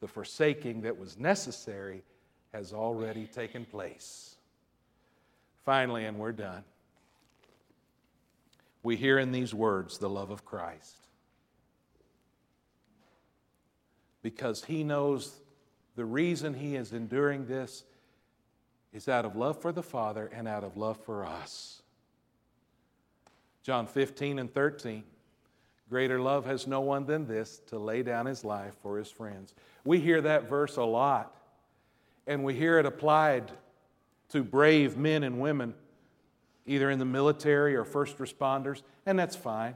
The 0.00 0.08
forsaking 0.08 0.82
that 0.82 0.98
was 0.98 1.18
necessary 1.18 2.02
has 2.52 2.72
already 2.72 3.26
taken 3.26 3.64
place. 3.64 4.36
Finally, 5.64 6.06
and 6.06 6.18
we're 6.18 6.32
done, 6.32 6.64
we 8.82 8.96
hear 8.96 9.18
in 9.18 9.30
these 9.30 9.54
words 9.54 9.98
the 9.98 10.08
love 10.08 10.30
of 10.30 10.44
Christ. 10.44 10.96
Because 14.22 14.64
he 14.64 14.82
knows 14.82 15.36
the 15.96 16.04
reason 16.04 16.54
he 16.54 16.76
is 16.76 16.92
enduring 16.92 17.46
this 17.46 17.84
is 18.92 19.08
out 19.08 19.24
of 19.24 19.36
love 19.36 19.60
for 19.60 19.72
the 19.72 19.82
Father 19.82 20.30
and 20.34 20.48
out 20.48 20.64
of 20.64 20.76
love 20.76 20.98
for 20.98 21.24
us. 21.24 21.82
John 23.62 23.86
15 23.86 24.38
and 24.38 24.52
13. 24.52 25.04
Greater 25.88 26.20
love 26.20 26.46
has 26.46 26.66
no 26.66 26.80
one 26.80 27.04
than 27.04 27.26
this 27.26 27.60
to 27.66 27.78
lay 27.78 28.02
down 28.02 28.26
his 28.26 28.44
life 28.44 28.74
for 28.82 28.96
his 28.96 29.10
friends. 29.10 29.54
We 29.84 29.98
hear 30.00 30.20
that 30.20 30.48
verse 30.48 30.76
a 30.76 30.84
lot, 30.84 31.36
and 32.26 32.44
we 32.44 32.54
hear 32.54 32.78
it 32.78 32.86
applied 32.86 33.50
to 34.30 34.44
brave 34.44 34.96
men 34.96 35.24
and 35.24 35.40
women, 35.40 35.74
either 36.64 36.90
in 36.90 37.00
the 37.00 37.04
military 37.04 37.74
or 37.74 37.84
first 37.84 38.18
responders, 38.18 38.82
and 39.04 39.18
that's 39.18 39.34
fine. 39.34 39.74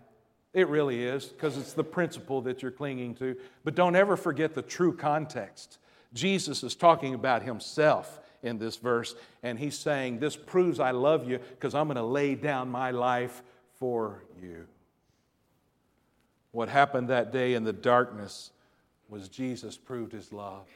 It 0.53 0.69
really 0.69 1.05
is, 1.05 1.25
because 1.27 1.59
it's 1.59 1.73
the 1.73 1.83
principle 1.83 2.41
that 2.43 2.63
you're 2.63 2.71
clinging 2.71 3.17
to. 3.17 3.37
But 3.65 3.75
don't 3.75 3.97
ever 3.97 4.17
forget 4.17 4.55
the 4.55 4.63
true 4.63 4.97
context. 4.97 5.79
Jesus 6.13 6.63
is 6.63 6.77
talking 6.77 7.13
about 7.13 7.43
himself 7.43 8.21
in 8.45 8.59
this 8.59 8.77
verse, 8.77 9.15
and 9.43 9.59
he's 9.59 9.77
saying, 9.77 10.21
This 10.21 10.37
proves 10.37 10.79
I 10.79 10.93
love 10.93 11.29
you 11.29 11.39
because 11.39 11.75
I'm 11.75 11.87
going 11.87 11.97
to 11.97 12.03
lay 12.03 12.35
down 12.35 12.71
my 12.71 12.93
life 12.93 13.43
for 13.79 14.23
you. 14.41 14.67
What 16.53 16.69
happened 16.69 17.09
that 17.09 17.33
day 17.33 17.55
in 17.55 17.65
the 17.65 17.73
darkness 17.73 18.51
was 19.09 19.29
Jesus 19.29 19.77
proved 19.77 20.13
his 20.13 20.33
love. 20.33 20.69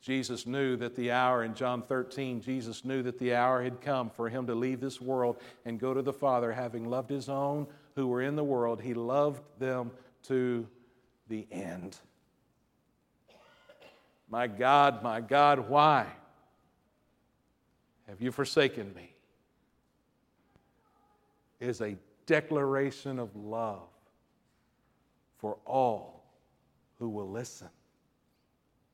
Jesus 0.00 0.46
knew 0.46 0.76
that 0.76 0.96
the 0.96 1.10
hour 1.10 1.44
in 1.44 1.54
John 1.54 1.82
13, 1.82 2.40
Jesus 2.40 2.84
knew 2.84 3.02
that 3.02 3.18
the 3.18 3.34
hour 3.34 3.62
had 3.62 3.80
come 3.80 4.10
for 4.10 4.28
him 4.28 4.46
to 4.46 4.54
leave 4.54 4.80
this 4.80 5.00
world 5.00 5.36
and 5.64 5.78
go 5.78 5.92
to 5.92 6.02
the 6.02 6.12
Father, 6.12 6.52
having 6.52 6.88
loved 6.88 7.10
his 7.10 7.28
own 7.28 7.66
who 7.94 8.06
were 8.06 8.22
in 8.22 8.36
the 8.36 8.44
world. 8.44 8.80
He 8.80 8.94
loved 8.94 9.42
them 9.58 9.90
to 10.24 10.66
the 11.28 11.46
end. 11.50 11.96
My 14.30 14.46
God, 14.46 15.02
my 15.02 15.20
God, 15.20 15.68
why 15.68 16.06
have 18.08 18.20
you 18.20 18.32
forsaken 18.32 18.92
me? 18.94 19.14
Is 21.60 21.80
a 21.80 21.96
declaration 22.26 23.18
of 23.18 23.34
love 23.34 23.88
for 25.38 25.56
all 25.66 26.24
who 26.98 27.08
will 27.08 27.28
listen. 27.28 27.68